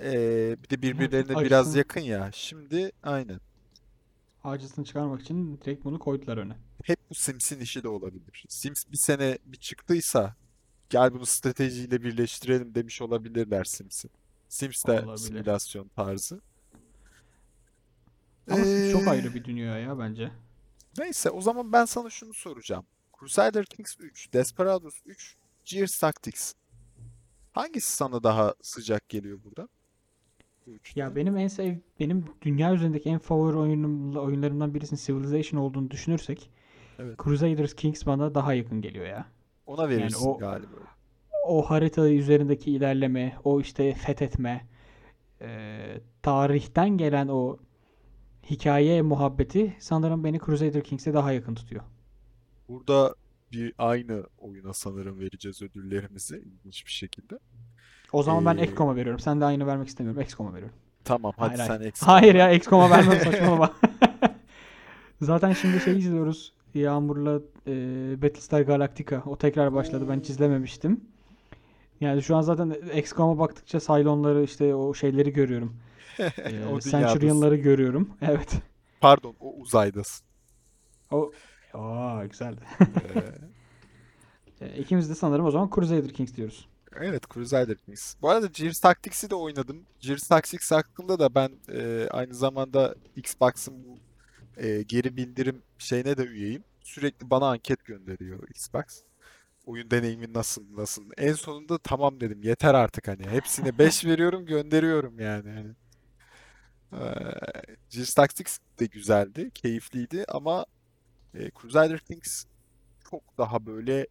E, 0.02 0.12
bir 0.64 0.70
de 0.70 0.82
birbirlerine 0.82 1.46
biraz 1.46 1.68
Acısını- 1.68 1.78
yakın 1.78 2.02
ya. 2.02 2.30
Şimdi 2.34 2.92
aynen. 3.04 3.40
Acısını 4.44 4.86
çıkarmak 4.86 5.22
için 5.22 5.60
direkt 5.66 5.86
bunu 5.86 6.00
koydular 6.00 6.38
öne. 6.38 6.58
Hep 6.84 7.00
bu 7.10 7.16
Sims'in 7.16 7.60
işi 7.60 7.84
de 7.84 7.88
olabilir. 7.88 8.46
Sims 8.50 8.84
bir 8.92 8.98
sene 8.98 9.38
bir 9.46 9.58
çıktıysa 9.58 10.36
gel 10.90 11.14
bunu 11.14 11.26
stratejiyle 11.26 12.04
birleştirelim 12.04 12.76
demiş 12.76 13.02
olabilirler 13.02 13.64
Sims'in. 13.64 14.12
Sims 14.50 14.86
de 14.86 14.92
Olabilir. 14.92 15.18
simülasyon 15.18 15.88
tarzı. 15.88 16.42
Ama 18.52 18.64
Sims 18.66 18.92
çok 18.92 19.08
Ee, 19.08 19.10
ayrı 19.10 19.34
bir 19.34 19.44
dünya 19.44 19.80
ya 19.80 20.00
bence. 20.00 20.32
Neyse 20.98 21.30
o 21.30 21.42
zaman 21.42 21.72
ben 21.74 21.86
sana 21.86 22.10
şunu 22.10 22.34
soracağım. 22.34 22.86
Crusader 23.20 23.66
Kings 23.66 23.96
3, 24.00 24.34
Desperados 24.34 24.96
3, 25.06 25.36
Gears 25.66 26.00
Tactics. 26.00 26.54
Hangisi 27.54 27.92
sana 27.96 28.24
daha 28.24 28.54
sıcak 28.62 29.10
geliyor 29.10 29.40
burada? 29.44 29.68
Ya 30.96 31.16
benim 31.16 31.38
en 31.38 31.48
sev 31.48 31.76
benim 32.00 32.26
dünya 32.42 32.74
üzerindeki 32.74 33.10
en 33.10 33.20
favori 33.20 33.58
oyunum, 33.58 34.16
oyunlarımdan 34.16 34.74
birisinin 34.74 35.00
Civilization 35.06 35.62
olduğunu 35.62 35.92
düşünürsek 35.92 36.50
Evet. 37.00 37.20
Crusaders 37.24 37.74
Kings 37.74 38.06
bana 38.06 38.36
daha 38.36 38.54
yakın 38.54 38.82
geliyor 38.82 39.06
ya. 39.06 39.26
Ona 39.66 39.90
verirsin 39.90 40.26
o- 40.28 40.38
galiba. 40.38 40.76
O 41.48 41.62
harita 41.62 42.10
üzerindeki 42.10 42.72
ilerleme, 42.72 43.38
o 43.44 43.62
işte 43.62 43.94
fethetme, 43.94 44.68
eee, 45.42 46.02
tarihten 46.22 46.90
gelen 46.98 47.28
o 47.28 47.58
hikaye 48.50 49.02
muhabbeti 49.02 49.76
sanırım 49.80 50.24
beni 50.24 50.40
Crusader 50.40 50.84
Kings'e 50.84 51.14
daha 51.14 51.32
yakın 51.32 51.56
tutuyor. 51.56 51.84
Burada 52.70 53.16
bir 53.52 53.74
aynı 53.78 54.24
oyuna 54.38 54.74
sanırım 54.74 55.20
vereceğiz 55.20 55.62
ödüllerimizi 55.62 56.38
ilginç 56.38 56.86
bir 56.86 56.92
şekilde. 56.92 57.40
O 58.14 58.24
zaman 58.24 58.46
ben 58.46 58.58
Ee, 58.58 58.64
XCOM'a 58.64 58.96
veriyorum. 58.96 59.20
Sen 59.20 59.42
de 59.42 59.46
aynı 59.46 59.68
vermek 59.68 59.88
istemiyorum. 59.88 60.22
XCOM'a 60.22 60.54
veriyorum. 60.54 60.76
Tamam 61.04 61.34
hadi 61.38 61.58
Hayır, 61.58 61.68
sen 61.68 61.78
hayır. 61.78 61.94
Hayır 62.02 62.36
ya 62.36 62.52
XCOM'a 62.52 62.90
vermem 62.90 63.20
saçmalama. 63.24 63.74
Zaten 65.22 65.54
şimdi 65.54 65.80
şey 65.80 65.98
izliyoruz. 66.00 66.54
Yağmur'la 66.74 67.42
e, 67.68 67.74
Battlestar 68.22 68.62
Galactica. 68.62 69.22
O 69.26 69.38
tekrar 69.38 69.74
başladı. 69.74 70.06
Ben 70.10 70.20
hiç 70.20 70.30
izlememiştim. 70.30 71.02
Yani 72.02 72.24
şu 72.24 72.36
an 72.36 72.42
zaten 72.42 72.70
XCOM'a 72.96 73.40
baktıkça 73.40 73.80
Cylon'ları 73.80 74.44
işte 74.44 74.76
o 74.76 74.94
şeyleri 74.94 75.34
görüyorum. 75.34 75.76
E, 76.20 76.30
O 76.46 76.50
dünyadasın. 76.50 76.90
Centurion'ları 76.92 77.56
görüyorum. 77.56 78.10
Evet. 78.22 78.54
Pardon 79.02 79.36
o 79.40 79.54
uzaydasın. 79.54 80.28
O 81.12 81.32
Aa 81.74 82.26
güzeldi. 82.26 82.62
Ee, 84.62 84.78
İkimiz 84.78 85.10
de 85.10 85.16
sanırım 85.16 85.46
o 85.46 85.52
zaman 85.52 85.70
Crusader 85.76 86.10
Kings 86.14 86.36
diyoruz. 86.36 86.68
Evet 87.02 87.24
Crusader 87.34 87.78
Kings. 87.78 88.16
Bu 88.22 88.30
arada 88.30 88.48
Gears 88.48 88.80
Tactics'i 88.80 89.30
de 89.30 89.36
oynadım. 89.36 89.86
Gears 90.00 90.28
Tactics 90.28 90.72
hakkında 90.72 91.20
da 91.20 91.36
ben 91.36 91.52
e, 91.74 92.08
aynı 92.12 92.34
zamanda 92.34 92.96
Xbox'ın 93.16 93.84
bu 93.86 94.00
e, 94.62 94.82
geri 94.82 95.18
bildirim 95.18 95.62
şeyine 95.78 96.18
de 96.18 96.24
üyeyim. 96.26 96.64
Sürekli 96.82 97.30
bana 97.30 97.48
anket 97.50 97.86
gönderiyor 97.86 98.50
Xbox. 98.50 98.84
Oyun 99.66 99.92
deneyimi 99.92 100.34
nasıl 100.34 100.64
nasıl? 100.78 101.04
En 101.18 101.34
sonunda 101.34 101.78
tamam 101.78 102.20
dedim. 102.20 102.44
Yeter 102.44 102.74
artık 102.74 103.08
hani. 103.08 103.28
Hepsine 103.28 103.78
5 103.80 104.06
veriyorum, 104.06 104.46
gönderiyorum 104.46 105.20
yani. 105.20 105.50
Hani. 105.50 105.76
Eee 106.94 107.34
Gears 107.90 108.14
Tactics 108.14 108.60
de 108.80 108.86
güzeldi, 108.86 109.52
keyifliydi 109.54 110.26
ama 110.28 110.66
e, 111.36 111.52
Crusader 111.62 112.00
Kings 112.00 112.46
çok 113.12 113.38
daha 113.38 113.66
böyle 113.66 114.08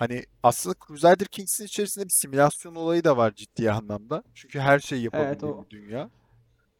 hani 0.00 0.24
aslında 0.42 0.76
Crusader 0.88 1.28
Kings'in 1.28 1.66
içerisinde 1.66 2.04
bir 2.06 2.10
simülasyon 2.10 2.74
olayı 2.74 3.04
da 3.04 3.16
var 3.16 3.34
ciddi 3.36 3.72
anlamda. 3.72 4.24
Çünkü 4.34 4.60
her 4.60 4.78
şeyi 4.80 5.04
Evet 5.12 5.44
yapabildiğin 5.44 5.60
o 5.60 5.64
bir 5.64 5.70
dünya. 5.70 6.10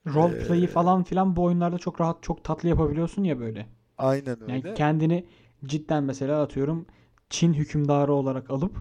roleplay'i 0.06 0.66
Ee, 0.66 0.66
falan 0.66 1.02
filan 1.04 1.36
bu 1.36 1.42
oyunlarda 1.44 1.78
çok 1.78 2.00
rahat 2.00 2.22
çok 2.22 2.44
tatlı 2.44 2.68
yapabiliyorsun 2.68 3.24
ya 3.24 3.40
böyle. 3.40 3.68
aynen 3.98 4.40
Yani 4.46 4.64
öyle. 4.64 4.76
kendini 4.76 5.26
cidden 5.66 6.04
mesela 6.04 6.42
atıyorum 6.42 6.86
Çin 7.30 7.54
hükümdarı 7.54 8.14
olarak 8.14 8.50
alıp 8.50 8.76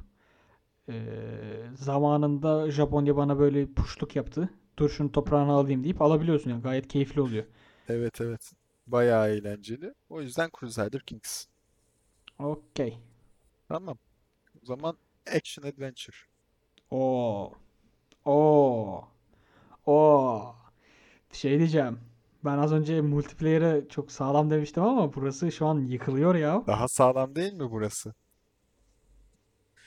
eee, 0.90 1.72
zamanında 1.76 2.72
Japonya 2.72 3.18
bana 3.18 3.40
böyle 3.40 3.68
puşluk 3.74 4.18
yaptı. 4.18 4.50
Dur 4.80 4.90
şunu 4.90 5.12
toprağına 5.12 5.54
alayım 5.54 5.84
deyip 5.84 6.02
alabiliyorsun 6.02 6.50
yani 6.52 6.64
gayet 6.64 6.88
keyifli 6.88 7.22
oluyor. 7.22 7.46
Evet 7.88 8.22
evet. 8.22 8.52
Bayağı 8.88 9.30
eğlenceli. 9.30 9.94
O 10.10 10.22
yüzden 10.22 10.50
Crusader 10.60 11.02
Kings. 11.02 11.46
Okey. 12.40 12.98
Tamam. 13.68 13.98
O 14.64 14.66
zaman 14.66 14.98
Action 15.38 15.66
Adventure. 15.66 16.18
Oo. 16.92 17.52
Oo. 18.26 19.04
Oo. 19.86 20.56
Şey 21.32 21.58
diyeceğim. 21.60 22.00
Ben 22.46 22.58
az 22.58 22.74
önce 22.74 23.02
multiplayer'e 23.02 23.88
çok 23.90 24.12
sağlam 24.12 24.50
demiştim 24.50 24.84
ama 24.84 25.14
burası 25.16 25.52
şu 25.52 25.66
an 25.68 25.80
yıkılıyor 25.80 26.36
ya. 26.36 26.64
Daha 26.68 26.88
sağlam 26.88 27.36
değil 27.36 27.54
mi 27.54 27.72
burası? 27.72 28.14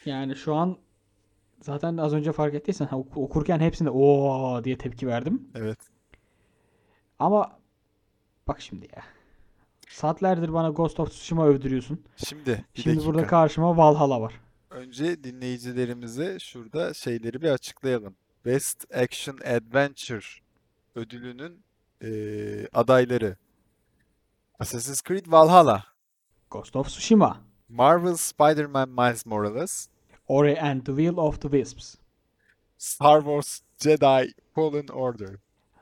Yani 0.04 0.36
şu 0.36 0.54
an 0.54 0.76
zaten 1.60 1.96
az 1.96 2.12
önce 2.14 2.32
fark 2.32 2.54
ettiysen 2.54 2.88
okurken 3.16 3.60
hepsinde 3.60 3.90
oo 3.90 4.64
diye 4.64 4.78
tepki 4.78 5.06
verdim. 5.06 5.48
Evet. 5.54 5.78
Ama 7.18 7.58
bak 8.48 8.60
şimdi 8.60 8.88
ya. 8.96 9.02
Saatlerdir 9.88 10.52
bana 10.52 10.68
Ghost 10.70 11.00
of 11.00 11.10
Tsushima 11.10 11.46
övdürüyorsun. 11.46 12.04
Şimdi 12.16 12.64
bir 12.76 12.82
Şimdi 12.82 12.98
burada 12.98 13.18
dakika. 13.18 13.26
karşıma 13.30 13.76
Valhalla 13.76 14.20
var. 14.20 14.40
Önce 14.72 15.24
dinleyicilerimize 15.24 16.38
şurada 16.38 16.94
şeyleri 16.94 17.42
bir 17.42 17.50
açıklayalım. 17.50 18.16
Best 18.44 18.94
Action 18.94 19.36
Adventure 19.36 20.26
ödülünün 20.94 21.62
eee, 22.00 22.68
adayları. 22.72 23.36
Assassin's 24.58 25.02
Creed 25.02 25.24
Valhalla, 25.28 25.84
Ghost 26.50 26.76
of 26.76 26.88
Tsushima. 26.88 27.40
Marvel 27.68 28.14
Spider-Man 28.16 28.88
Miles 28.88 29.26
Morales, 29.26 29.88
Ori 30.28 30.60
and 30.60 30.80
the 30.82 30.92
Will 30.96 31.16
of 31.16 31.40
the 31.40 31.48
Wisps. 31.50 31.94
Star 32.78 33.20
Wars 33.20 33.60
Jedi 33.78 34.32
Fallen 34.54 34.88
Order. 34.88 35.38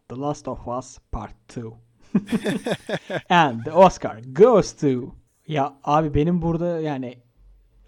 The 0.09 0.17
Last 0.17 0.49
of 0.49 0.69
Us 0.69 0.99
Part 1.13 1.35
2. 1.49 1.75
And 3.29 3.65
the 3.65 3.73
Oscar 3.73 4.21
goes 4.33 4.73
to. 4.73 5.15
Ya 5.47 5.77
abi 5.85 6.15
benim 6.15 6.43
burada 6.43 6.81
yani 6.81 7.19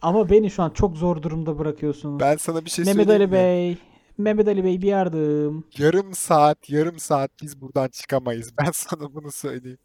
ama 0.02 0.30
beni 0.30 0.50
şu 0.50 0.62
an 0.62 0.70
çok 0.70 0.96
zor 0.96 1.22
durumda 1.22 1.58
bırakıyorsunuz. 1.58 2.20
Ben 2.20 2.36
sana 2.36 2.64
bir 2.64 2.70
şey 2.70 2.84
Mehmet 2.84 3.06
söyleyeyim 3.06 3.32
Ali 3.32 3.42
mi? 3.42 3.44
Bey. 3.46 3.78
Mehmet 4.18 4.48
Ali 4.48 4.64
Bey 4.64 4.82
bir 4.82 4.86
yardım. 4.88 5.64
Yarım 5.78 6.14
saat, 6.14 6.70
yarım 6.70 6.98
saat 6.98 7.30
biz 7.42 7.60
buradan 7.60 7.88
çıkamayız. 7.88 8.52
Ben 8.58 8.70
sana 8.72 9.14
bunu 9.14 9.32
söyleyeyim. 9.32 9.78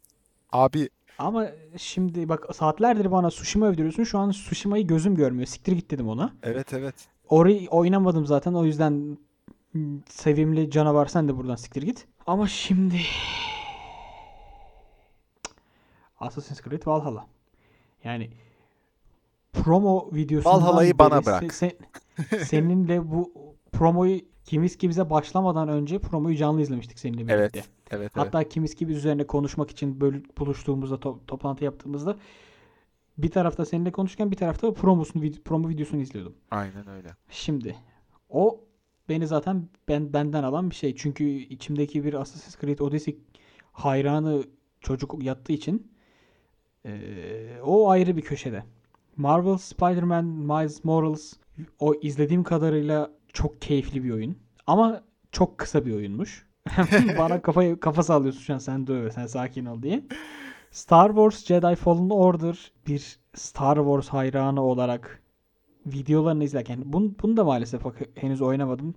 Abi 0.52 0.88
Ama 1.18 1.46
şimdi 1.76 2.28
bak 2.28 2.46
saatlerdir 2.54 3.10
bana 3.10 3.28
Tsushima 3.28 3.66
övdürüyorsun. 3.66 4.04
Şu 4.04 4.18
an 4.18 4.30
Tsushima'yı 4.30 4.86
gözüm 4.86 5.14
görmüyor. 5.14 5.46
Siktir 5.46 5.72
git 5.72 5.90
dedim 5.90 6.08
ona. 6.08 6.32
evet 6.42 6.72
evet. 6.72 6.94
Ori 7.28 7.68
oynamadım 7.70 8.26
zaten. 8.26 8.54
O 8.54 8.64
yüzden 8.64 9.18
sevimli 10.08 10.70
canavar 10.70 11.06
sen 11.06 11.28
de 11.28 11.36
buradan 11.36 11.56
siktir 11.56 11.82
git. 11.82 12.06
Ama 12.26 12.48
şimdi 12.48 13.00
Assassin's 16.20 16.62
Creed 16.62 16.86
Valhalla. 16.86 17.26
Yani 18.04 18.30
promo 19.52 20.10
videosundan 20.12 20.60
Valhalla'yı 20.62 20.98
bana 20.98 21.26
bırak. 21.26 21.42
se- 21.42 21.72
se- 22.18 22.44
seninle 22.44 23.10
bu 23.10 23.32
promoyu 23.72 24.20
Kimiski 24.44 24.88
bize 24.88 25.10
başlamadan 25.10 25.68
önce 25.68 25.98
promoyu 25.98 26.36
canlı 26.36 26.60
izlemiştik 26.62 26.98
seninle 26.98 27.18
birlikte. 27.18 27.34
Evet. 27.38 27.54
Evet 27.90 28.00
evet. 28.00 28.16
Hatta 28.16 28.48
Kimiski 28.48 28.88
biz 28.88 28.96
üzerine 28.96 29.26
konuşmak 29.26 29.70
için 29.70 30.00
böyle 30.00 30.22
buluştuğumuzda 30.38 30.94
to- 30.94 31.18
toplantı 31.26 31.64
yaptığımızda 31.64 32.16
bir 33.18 33.30
tarafta 33.30 33.64
seninle 33.66 33.92
konuşurken 33.92 34.30
bir 34.30 34.36
tarafta 34.36 34.72
promosunu 34.74 35.22
vid- 35.22 35.42
promo 35.42 35.68
videosunu 35.68 36.00
izliyordum. 36.00 36.34
Aynen 36.50 36.88
öyle. 36.88 37.08
Şimdi 37.30 37.76
o 38.28 38.60
beni 39.08 39.26
zaten 39.26 39.68
ben 39.88 40.12
benden 40.12 40.42
alan 40.42 40.70
bir 40.70 40.74
şey. 40.74 40.96
Çünkü 40.96 41.24
içimdeki 41.24 42.04
bir 42.04 42.14
Assassin's 42.14 42.60
Creed 42.60 42.78
Odyssey 42.78 43.18
hayranı 43.72 44.42
çocuk 44.80 45.22
yattığı 45.22 45.52
için 45.52 45.92
eee, 46.84 47.60
o 47.64 47.90
ayrı 47.90 48.16
bir 48.16 48.22
köşede. 48.22 48.64
Marvel 49.18 49.58
Spider-Man 49.58 50.24
Miles 50.24 50.84
Morales 50.84 51.34
o 51.78 51.94
izlediğim 51.94 52.44
kadarıyla 52.44 53.10
çok 53.32 53.62
keyifli 53.62 54.04
bir 54.04 54.10
oyun. 54.10 54.38
Ama 54.66 55.02
çok 55.32 55.58
kısa 55.58 55.86
bir 55.86 55.94
oyunmuş. 55.94 56.46
Bana 57.18 57.42
kafayı 57.42 57.80
kafa 57.80 58.02
sallıyorsun 58.02 58.40
şu 58.40 58.54
an 58.54 58.58
sen 58.58 58.86
döve 58.86 59.10
sen 59.10 59.26
sakin 59.26 59.66
ol 59.66 59.82
diye. 59.82 60.04
Star 60.70 61.08
Wars 61.08 61.44
Jedi 61.44 61.74
Fallen 61.74 62.10
Order 62.10 62.72
bir 62.86 63.18
Star 63.34 63.76
Wars 63.76 64.08
hayranı 64.08 64.62
olarak 64.62 65.22
videolarını 65.86 66.44
izlerken 66.44 66.82
bunu, 66.84 67.14
bunu 67.22 67.36
da 67.36 67.44
maalesef 67.44 67.82
henüz 68.14 68.42
oynamadım. 68.42 68.94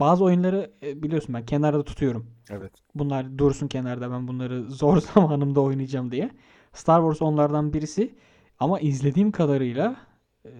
Bazı 0.00 0.24
oyunları 0.24 0.70
e, 0.82 1.02
biliyorsun 1.02 1.34
ben 1.34 1.46
kenarda 1.46 1.84
tutuyorum. 1.84 2.26
Evet. 2.50 2.72
Bunlar 2.94 3.38
dursun 3.38 3.68
kenarda 3.68 4.10
ben 4.10 4.28
bunları 4.28 4.70
zor 4.70 5.00
zamanımda 5.14 5.60
oynayacağım 5.60 6.10
diye. 6.10 6.30
Star 6.72 7.00
Wars 7.00 7.22
onlardan 7.22 7.72
birisi 7.72 8.14
ama 8.58 8.80
izlediğim 8.80 9.32
kadarıyla 9.32 9.96
e, 10.44 10.52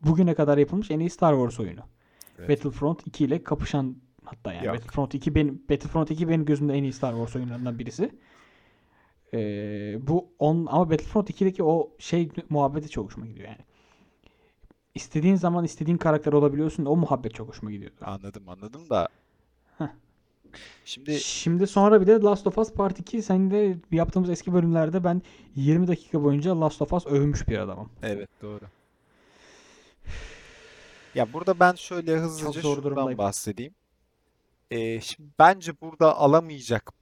bugüne 0.00 0.34
kadar 0.34 0.58
yapılmış 0.58 0.90
en 0.90 1.00
iyi 1.00 1.10
Star 1.10 1.34
Wars 1.34 1.60
oyunu. 1.60 1.80
Evet. 2.38 2.48
Battlefront 2.48 3.06
2 3.06 3.24
ile 3.24 3.42
kapışan 3.42 3.96
hatta 4.24 4.52
yani 4.52 4.66
Yok. 4.66 4.76
Battlefront 4.76 5.14
2 5.14 5.34
benim 5.34 5.62
Battlefront 5.70 6.10
2 6.10 6.28
benim 6.28 6.44
gözümde 6.44 6.74
en 6.74 6.82
iyi 6.82 6.92
Star 6.92 7.12
Wars 7.12 7.36
oyunlarından 7.36 7.78
birisi. 7.78 8.10
Ee, 9.34 9.98
bu 10.06 10.28
on 10.38 10.66
ama 10.70 10.90
Battlefront 10.90 11.30
2'deki 11.30 11.62
o 11.62 11.90
şey 11.98 12.30
muhabbeti 12.48 12.88
çok 12.88 13.06
hoşuma 13.06 13.26
gidiyor 13.26 13.48
yani. 13.48 13.64
İstediğin 14.94 15.36
zaman 15.36 15.64
istediğin 15.64 15.98
karakter 15.98 16.32
olabiliyorsun. 16.32 16.84
O 16.84 16.96
muhabbet 16.96 17.34
çok 17.34 17.48
hoşuma 17.48 17.72
gidiyor. 17.72 17.90
Anladım 18.00 18.48
anladım 18.48 18.90
da. 18.90 19.08
Heh. 19.78 19.88
Şimdi 20.84 21.20
Şimdi 21.20 21.66
sonra 21.66 22.00
bir 22.00 22.06
de 22.06 22.12
Last 22.20 22.46
of 22.46 22.58
Us 22.58 22.72
Part 22.72 22.98
2 22.98 23.22
seninle 23.22 23.76
yaptığımız 23.92 24.30
eski 24.30 24.52
bölümlerde 24.52 25.04
ben 25.04 25.22
20 25.56 25.86
dakika 25.86 26.22
boyunca 26.24 26.60
Last 26.60 26.82
of 26.82 26.92
Us 26.92 27.06
övmüş 27.06 27.48
bir 27.48 27.58
adamım. 27.58 27.90
evet 28.02 28.28
doğru. 28.42 28.64
Ya 31.14 31.32
burada 31.32 31.60
ben 31.60 31.74
şöyle 31.74 32.16
hızlıca 32.16 32.60
zor 32.60 32.74
şundan 32.74 32.82
durumdayım. 32.84 33.18
bahsedeyim. 33.18 33.74
Ee, 34.70 35.00
şimdi 35.00 35.30
bence 35.38 35.80
burada 35.80 36.16
alamayacak 36.16 36.92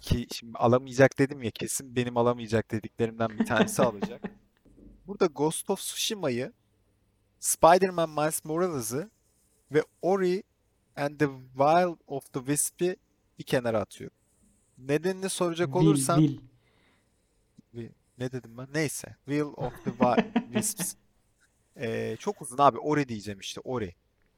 ki 0.00 0.26
şimdi 0.32 0.58
alamayacak 0.58 1.18
dedim 1.18 1.42
ya 1.42 1.50
kesin 1.50 1.96
benim 1.96 2.16
alamayacak 2.16 2.70
dediklerimden 2.70 3.28
bir 3.38 3.46
tanesi 3.46 3.82
alacak. 3.82 4.22
Burada 5.06 5.26
Ghost 5.26 5.70
of 5.70 5.80
Tsushima'yı, 5.80 6.52
Spider-Man 7.40 8.10
Miles 8.10 8.44
Morales'ı 8.44 9.10
ve 9.72 9.82
Ori 10.02 10.42
and 10.96 11.18
the 11.18 11.28
Wild 11.52 11.96
of 12.06 12.32
the 12.32 12.38
Wisp'i 12.38 12.96
bir 13.38 13.44
kenara 13.44 13.80
atıyorum. 13.80 14.16
Nedenini 14.78 15.28
soracak 15.28 15.66
Will, 15.66 15.86
olursan 15.86 16.18
Will. 16.20 16.40
Wi- 17.74 17.92
ne 18.18 18.32
dedim 18.32 18.58
ben? 18.58 18.66
Neyse. 18.74 19.16
Will 19.24 19.52
of 19.56 19.84
the 19.84 19.90
Wi- 19.90 20.32
Wisps. 20.52 20.94
Ee, 21.76 22.16
çok 22.18 22.42
uzun 22.42 22.58
abi. 22.58 22.78
Ori 22.78 23.08
diyeceğim 23.08 23.40
işte. 23.40 23.60
Ori. 23.64 23.94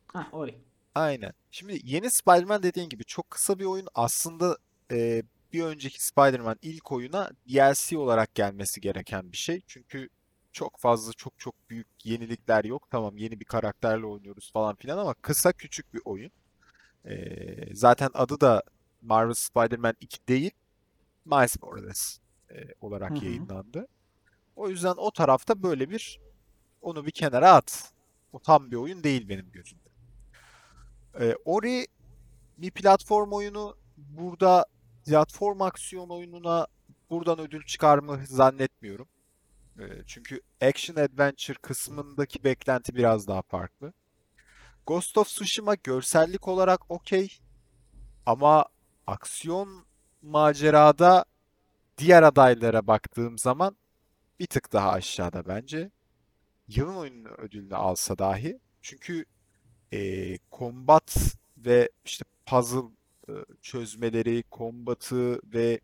Hah, 0.07 0.35
orayı. 0.35 0.59
Aynen. 0.95 1.33
Şimdi 1.51 1.81
yeni 1.85 2.11
Spider-Man 2.11 2.63
dediğin 2.63 2.89
gibi 2.89 3.05
çok 3.05 3.31
kısa 3.31 3.59
bir 3.59 3.65
oyun. 3.65 3.89
Aslında 3.95 4.59
e, 4.93 5.23
bir 5.53 5.63
önceki 5.63 6.05
Spider-Man 6.05 6.57
ilk 6.63 6.93
oyuna 6.93 7.31
DLC 7.49 7.99
olarak 7.99 8.35
gelmesi 8.35 8.81
gereken 8.81 9.33
bir 9.33 9.37
şey. 9.37 9.61
Çünkü 9.67 10.09
çok 10.53 10.79
fazla 10.79 11.13
çok 11.13 11.39
çok 11.39 11.55
büyük 11.71 11.87
yenilikler 12.05 12.65
yok. 12.65 12.91
Tamam 12.91 13.17
yeni 13.17 13.41
bir 13.41 13.45
karakterle 13.45 14.07
oynuyoruz 14.07 14.53
falan 14.53 14.77
filan 14.77 14.99
ama 14.99 15.15
kısa 15.15 15.53
küçük 15.53 15.95
bir 15.95 16.01
oyun. 16.05 16.31
Ee, 17.05 17.75
zaten 17.75 18.11
adı 18.15 18.41
da 18.41 18.63
Marvel 19.03 19.35
Spider-Man 19.35 19.95
2 20.01 20.29
değil, 20.29 20.51
Miles 21.25 21.63
Morales 21.63 22.19
e, 22.51 22.55
olarak 22.81 23.11
hı. 23.11 23.25
yayınlandı. 23.25 23.87
O 24.57 24.69
yüzden 24.69 24.95
o 24.97 25.11
tarafta 25.11 25.63
böyle 25.63 25.91
bir 25.91 26.21
onu 26.83 27.07
bir 27.07 27.11
kenara 27.11 27.53
at. 27.53 27.93
O 28.33 28.39
tam 28.39 28.71
bir 28.71 28.77
oyun 28.77 29.05
değil 29.05 29.29
benim 29.29 29.53
gözümde. 29.53 29.89
Ee, 31.21 31.35
Ori 31.45 31.87
bir 32.59 32.71
platform 32.71 33.33
oyunu. 33.33 33.77
Burada 33.97 34.67
platform 35.07 35.63
aksiyon 35.63 36.09
oyununa 36.09 36.67
buradan 37.11 37.39
ödül 37.39 37.65
çıkar 37.65 37.99
mı 37.99 38.21
zannetmiyorum. 38.27 39.09
Ee, 39.79 39.85
çünkü 40.07 40.41
Action 40.63 40.97
Adventure 40.97 41.59
kısmındaki 41.63 42.45
beklenti 42.45 42.95
biraz 42.95 43.29
daha 43.29 43.43
farklı. 43.43 43.93
Ghost 44.89 45.19
of 45.19 45.29
Tsushima 45.29 45.75
görsellik 45.75 46.49
olarak 46.49 46.91
okey 46.91 47.39
ama 48.27 48.65
aksiyon 49.07 49.87
macerada 50.23 51.25
diğer 51.99 52.23
adaylara 52.23 52.87
baktığım 52.87 53.39
zaman 53.39 53.77
bir 54.41 54.47
tık 54.47 54.73
daha 54.73 54.91
aşağıda 54.91 55.47
bence. 55.49 55.91
Yılın 56.69 56.97
oyunu 56.97 57.29
ödülünü 57.29 57.77
alsa 57.77 58.19
dahi. 58.19 58.61
Çünkü 58.83 59.25
eee 59.93 60.39
combat 60.53 61.35
ve 61.57 61.91
işte 62.05 62.25
puzzle 62.47 62.89
e, 63.29 63.33
çözmeleri, 63.63 64.43
kombatı 64.43 65.41
ve 65.55 65.81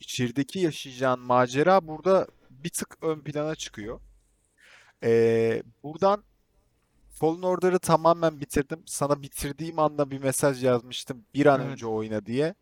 içerideki 0.00 0.58
yaşayacağın 0.58 1.20
macera 1.20 1.86
burada 1.86 2.26
bir 2.50 2.70
tık 2.70 2.96
ön 3.02 3.20
plana 3.20 3.54
çıkıyor. 3.54 4.00
Eee, 5.02 5.62
buradan 5.82 6.24
Fallen 7.20 7.42
Order'ı 7.42 7.78
tamamen 7.78 8.40
bitirdim. 8.40 8.82
Sana 8.86 9.22
bitirdiğim 9.22 9.78
anda 9.78 10.10
bir 10.10 10.18
mesaj 10.18 10.64
yazmıştım. 10.64 11.24
Bir 11.34 11.46
an 11.46 11.60
Evet. 11.60 11.72
önce 11.72 11.86
oyna 11.86 12.26
diye. 12.26 12.54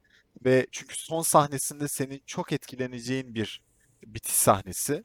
Ve 0.45 0.67
çünkü 0.73 0.97
son 1.01 1.23
sahnesinde 1.23 1.89
senin 1.89 2.23
çok 2.27 2.53
etkileneceğin 2.53 3.35
bir 3.35 3.63
bitiş 4.07 4.35
sahnesi. 4.35 5.05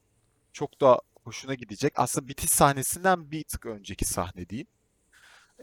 Çok 0.52 0.80
da 0.80 1.00
hoşuna 1.24 1.54
gidecek. 1.54 1.92
Aslında 1.96 2.28
bitiş 2.28 2.50
sahnesinden 2.50 3.30
bir 3.30 3.44
tık 3.44 3.66
önceki 3.66 4.04
sahne 4.04 4.48
diyeyim. 4.48 4.66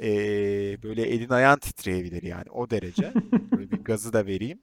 Ee, 0.01 0.84
böyle 0.84 1.01
elin 1.01 1.30
ayağın 1.30 1.60
titreyebilir 1.60 2.23
yani 2.23 2.51
o 2.51 2.69
derece. 2.69 3.13
Böyle 3.51 3.71
bir 3.71 3.84
gazı 3.84 4.13
da 4.13 4.25
vereyim. 4.25 4.60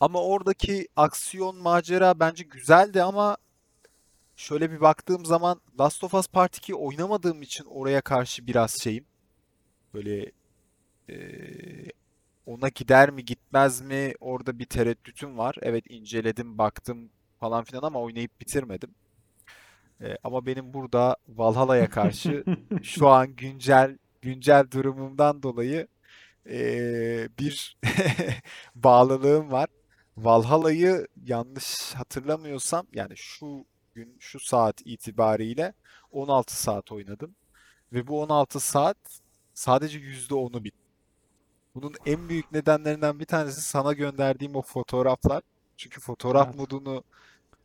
Ama 0.00 0.22
oradaki 0.22 0.88
aksiyon 0.96 1.56
macera 1.56 2.20
bence 2.20 2.44
güzeldi 2.44 3.02
ama 3.02 3.36
şöyle 4.42 4.70
bir 4.72 4.80
baktığım 4.80 5.24
zaman 5.26 5.60
Last 5.80 6.04
of 6.04 6.14
Us 6.14 6.28
Part 6.28 6.56
2 6.56 6.74
oynamadığım 6.74 7.42
için 7.42 7.64
oraya 7.64 8.00
karşı 8.00 8.46
biraz 8.46 8.80
şeyim. 8.80 9.04
Böyle 9.94 10.32
eee, 11.08 11.92
ona 12.46 12.68
gider 12.68 13.10
mi 13.10 13.24
gitmez 13.24 13.80
mi 13.80 14.12
orada 14.20 14.58
bir 14.58 14.64
tereddütüm 14.64 15.38
var. 15.38 15.56
Evet 15.62 15.84
inceledim 15.88 16.58
baktım 16.58 17.10
falan 17.40 17.64
filan 17.64 17.82
ama 17.82 18.00
oynayıp 18.00 18.40
bitirmedim. 18.40 18.90
Eee, 20.00 20.18
ama 20.24 20.46
benim 20.46 20.74
burada 20.74 21.16
Valhalla'ya 21.28 21.90
karşı 21.90 22.44
şu 22.82 23.08
an 23.08 23.36
güncel 23.36 23.98
güncel 24.22 24.70
durumumdan 24.70 25.42
dolayı 25.42 25.88
eee, 26.46 27.28
bir 27.38 27.76
bağlılığım 28.74 29.52
var. 29.52 29.68
Valhalla'yı 30.16 31.06
yanlış 31.24 31.94
hatırlamıyorsam 31.94 32.86
yani 32.94 33.16
şu 33.16 33.64
gün 33.94 34.16
şu 34.20 34.40
saat 34.40 34.82
itibariyle 34.84 35.74
16 36.10 36.56
saat 36.62 36.92
oynadım 36.92 37.36
ve 37.92 38.06
bu 38.06 38.22
16 38.22 38.60
saat 38.60 38.96
sadece 39.54 39.98
%10'u 39.98 40.64
bitti. 40.64 40.76
Bunun 41.74 41.94
en 42.06 42.28
büyük 42.28 42.52
nedenlerinden 42.52 43.20
bir 43.20 43.24
tanesi 43.24 43.60
sana 43.62 43.92
gönderdiğim 43.92 44.56
o 44.56 44.62
fotoğraflar. 44.62 45.42
Çünkü 45.76 46.00
fotoğraf 46.00 46.46
Evet. 46.48 46.56
modunu 46.56 47.04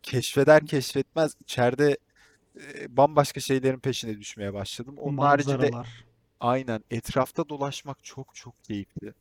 keşfeder 0.03 0.65
keşfetmez 0.65 1.35
içeride 1.41 1.97
e, 2.57 2.97
bambaşka 2.97 3.39
şeylerin 3.39 3.79
peşine 3.79 4.19
düşmeye 4.19 4.53
başladım. 4.53 4.95
Onun 4.97 5.17
haricinde 5.17 5.69
Manzaralar. 5.69 6.05
aynen 6.39 6.83
etrafta 6.91 7.49
dolaşmak 7.49 8.03
çok 8.03 8.35
çok 8.35 8.63
keyifli. 8.63 9.13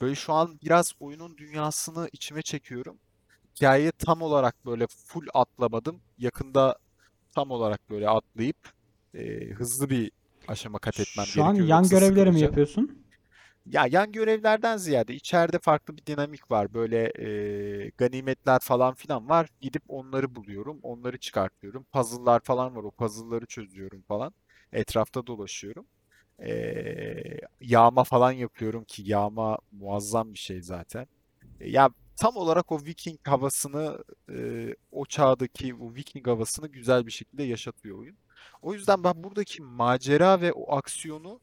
Böyle 0.00 0.14
şu 0.14 0.32
an 0.32 0.58
biraz 0.62 0.92
oyunun 1.00 1.38
dünyasını 1.38 2.08
içime 2.12 2.42
çekiyorum. 2.42 2.98
Hikayeyi 3.56 3.92
tam 3.92 4.22
olarak 4.22 4.66
böyle 4.66 4.86
full 4.86 5.26
atlamadım. 5.34 6.00
Yakında 6.18 6.76
tam 7.34 7.50
olarak 7.50 7.90
böyle 7.90 8.08
atlayıp 8.08 8.56
e, 9.14 9.46
hızlı 9.50 9.90
bir 9.90 10.12
aşama 10.48 10.78
kat 10.78 11.00
etmem 11.00 11.24
Şu 11.24 11.42
an 11.44 11.54
gerekiyor. 11.54 11.68
yan 11.68 11.82
Yoksa 11.82 11.88
görevleri 11.88 12.32
mi 12.32 12.40
yapıyorsun? 12.40 13.06
Ya 13.66 13.86
yan 13.90 14.12
görevlerden 14.12 14.76
ziyade 14.76 15.14
içeride 15.14 15.58
farklı 15.58 15.96
bir 15.96 16.06
dinamik 16.06 16.50
var. 16.50 16.74
Böyle 16.74 17.12
e, 17.86 17.90
ganimetler 17.98 18.58
falan 18.62 18.94
filan 18.94 19.28
var. 19.28 19.48
Gidip 19.60 19.82
onları 19.88 20.34
buluyorum. 20.34 20.78
Onları 20.82 21.18
çıkartıyorum. 21.18 21.84
Puzzle'lar 21.92 22.40
falan 22.40 22.76
var. 22.76 22.84
O 22.84 22.90
puzzle'ları 22.90 23.46
çözüyorum 23.46 24.02
falan. 24.02 24.34
Etrafta 24.72 25.26
dolaşıyorum. 25.26 25.86
E, 26.42 26.52
yağma 27.60 28.04
falan 28.04 28.32
yapıyorum 28.32 28.84
ki 28.84 29.02
yağma 29.06 29.58
muazzam 29.72 30.34
bir 30.34 30.38
şey 30.38 30.62
zaten. 30.62 31.06
E, 31.60 31.70
Ya 31.70 31.90
tam 32.16 32.36
olarak 32.36 32.72
o 32.72 32.84
Viking 32.84 33.18
havasını 33.28 34.04
e, 34.30 34.68
o 34.92 35.06
çağdaki 35.06 35.74
o 35.74 35.94
Viking 35.94 36.26
havasını 36.26 36.68
güzel 36.68 37.06
bir 37.06 37.12
şekilde 37.12 37.42
yaşatıyor 37.42 37.98
oyun. 37.98 38.16
O 38.62 38.74
yüzden 38.74 39.04
ben 39.04 39.24
buradaki 39.24 39.62
macera 39.62 40.40
ve 40.40 40.52
o 40.52 40.76
aksiyonu 40.76 41.40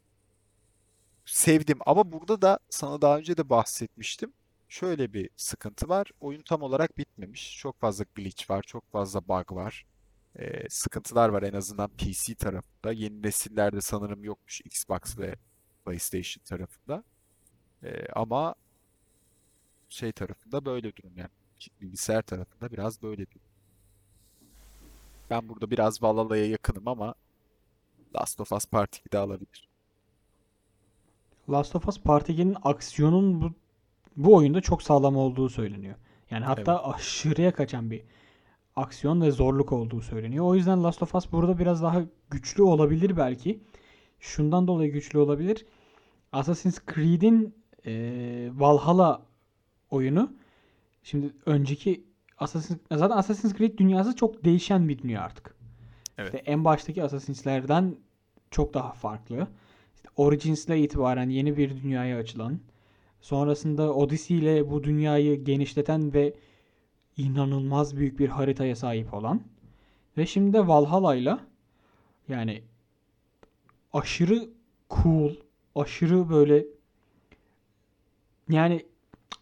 sevdim. 1.25 1.79
Ama 1.85 2.11
burada 2.11 2.41
da 2.41 2.59
sana 2.69 3.01
daha 3.01 3.17
önce 3.17 3.37
de 3.37 3.49
bahsetmiştim. 3.49 4.33
Şöyle 4.69 5.13
bir 5.13 5.29
sıkıntı 5.35 5.89
var. 5.89 6.11
Oyun 6.19 6.41
tam 6.41 6.61
olarak 6.61 6.97
bitmemiş. 6.97 7.57
Çok 7.57 7.79
fazla 7.79 8.05
glitch 8.15 8.49
var, 8.49 8.63
çok 8.63 8.91
fazla 8.91 9.27
bug 9.27 9.51
var. 9.51 9.85
E, 10.39 10.69
sıkıntılar 10.69 11.29
var 11.29 11.43
en 11.43 11.53
azından 11.53 11.89
PC 11.89 12.35
tarafında. 12.35 12.91
Yeni 12.93 13.21
nesillerde 13.23 13.81
sanırım 13.81 14.23
yokmuş 14.23 14.61
Xbox 14.61 15.17
ve 15.17 15.35
PlayStation 15.85 16.43
tarafında. 16.43 17.03
E, 17.83 18.07
ama 18.15 18.55
şey 19.93 20.11
tarafında 20.11 20.65
böyle 20.65 20.95
durum 20.95 21.11
yani. 21.17 21.29
Bilgisayar 21.81 22.21
tarafında 22.21 22.71
biraz 22.71 23.01
böyle 23.01 23.25
durum. 23.31 23.41
Ben 25.29 25.49
burada 25.49 25.71
biraz 25.71 26.03
Valhalla'ya 26.03 26.47
yakınım 26.47 26.87
ama 26.87 27.15
Last 28.15 28.41
of 28.41 28.51
Us 28.51 28.65
Part 28.65 28.97
2'de 28.97 29.17
alabilir. 29.17 29.67
Last 31.49 31.75
of 31.75 31.87
Us 31.87 31.99
Part 31.99 32.29
2'nin 32.29 32.57
aksiyonun 32.63 33.41
bu, 33.41 33.51
bu 34.17 34.35
oyunda 34.35 34.61
çok 34.61 34.83
sağlam 34.83 35.17
olduğu 35.17 35.49
söyleniyor. 35.49 35.95
Yani 36.31 36.45
Evet. 36.47 36.57
hatta 36.57 36.83
aşırıya 36.83 37.53
kaçan 37.53 37.91
bir 37.91 38.03
aksiyon 38.75 39.21
ve 39.21 39.31
zorluk 39.31 39.71
olduğu 39.71 40.01
söyleniyor. 40.01 40.45
O 40.45 40.55
yüzden 40.55 40.83
Last 40.83 41.03
of 41.03 41.15
Us 41.15 41.31
burada 41.31 41.59
biraz 41.59 41.83
daha 41.83 42.01
güçlü 42.29 42.63
olabilir 42.63 43.17
belki. 43.17 43.59
Şundan 44.19 44.67
dolayı 44.67 44.91
güçlü 44.91 45.19
olabilir. 45.19 45.65
Assassin's 46.31 46.79
Creed'in 46.95 47.55
eee, 47.85 48.59
Valhalla 48.59 49.21
oyunu 49.93 50.33
şimdi 51.03 51.33
önceki 51.45 52.03
Assassin's, 52.37 52.79
zaten 52.91 53.17
Assassin's 53.17 53.53
Creed 53.57 53.77
dünyası 53.77 54.15
çok 54.15 54.45
değişen 54.45 54.89
bir 54.89 54.97
dünya 54.97 55.21
artık. 55.21 55.55
Evet. 56.17 56.33
İşte 56.33 56.51
en 56.51 56.65
baştaki 56.65 57.03
Assassins'lerden 57.03 57.95
çok 58.51 58.73
daha 58.73 58.91
farklı. 58.91 59.47
İşte 59.95 60.09
Origins'le 60.15 60.69
itibaren 60.69 61.29
yeni 61.29 61.57
bir 61.57 61.83
dünyaya 61.83 62.17
açılan, 62.17 62.59
sonrasında 63.21 63.93
Odyssey 63.93 64.37
ile 64.37 64.69
bu 64.69 64.83
dünyayı 64.83 65.43
genişleten 65.43 66.13
ve 66.13 66.33
inanılmaz 67.17 67.97
büyük 67.97 68.19
bir 68.19 68.29
haritaya 68.29 68.75
sahip 68.75 69.13
olan 69.13 69.41
ve 70.17 70.25
şimdi 70.25 70.53
de 70.53 70.67
Valhalla'yla 70.67 71.39
yani 72.27 72.63
aşırı 73.93 74.49
cool, 74.89 75.35
aşırı 75.75 76.29
böyle 76.29 76.65
yani 78.49 78.85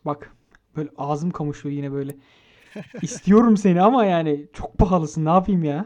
bak 0.06 0.36
böyle 0.76 0.90
ağzım 0.98 1.32
kamışıyor 1.32 1.76
yine 1.76 1.92
böyle 1.92 2.16
istiyorum 3.02 3.58
seni 3.58 3.82
ama 3.82 4.06
yani 4.06 4.48
çok 4.54 4.78
pahalısın 4.78 5.26
ne 5.26 5.30
yapayım 5.30 5.64
ya? 5.64 5.86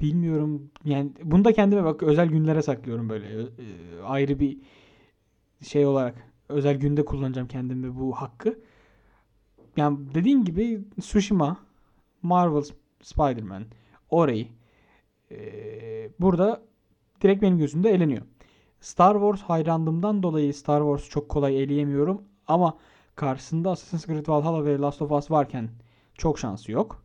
Bilmiyorum. 0.00 0.70
Yani 0.84 1.12
bunu 1.22 1.44
da 1.44 1.52
kendime 1.52 1.84
bak 1.84 2.02
özel 2.02 2.28
günlere 2.28 2.62
saklıyorum 2.62 3.08
böyle. 3.08 3.36
Ö- 3.36 3.46
e, 3.46 4.02
ayrı 4.02 4.40
bir 4.40 4.58
şey 5.62 5.86
olarak 5.86 6.14
özel 6.48 6.76
günde 6.76 7.04
kullanacağım 7.04 7.48
kendime 7.48 7.96
bu 7.96 8.12
hakkı. 8.12 8.58
Yani 9.76 9.98
dediğin 10.14 10.44
gibi 10.44 10.84
Tsushima, 11.00 11.56
Marvel 12.22 12.62
Spider-Man, 13.02 13.64
Ori 14.10 14.48
e, 15.30 15.38
burada 16.20 16.62
direkt 17.22 17.42
benim 17.42 17.58
gözümde 17.58 17.90
eleniyor. 17.90 18.22
Star 18.80 19.14
Wars 19.14 19.42
hayranlığımdan 19.42 20.22
dolayı 20.22 20.54
Star 20.54 20.80
Wars 20.80 21.10
çok 21.10 21.28
kolay 21.28 21.62
eleyemiyorum 21.62 22.22
ama 22.46 22.78
karşısında 23.16 23.70
Assassin's 23.70 24.06
Creed 24.06 24.28
Valhalla 24.28 24.64
ve 24.64 24.78
Last 24.78 25.02
of 25.02 25.12
Us 25.12 25.30
varken 25.30 25.70
çok 26.14 26.38
şansı 26.38 26.72
yok. 26.72 27.02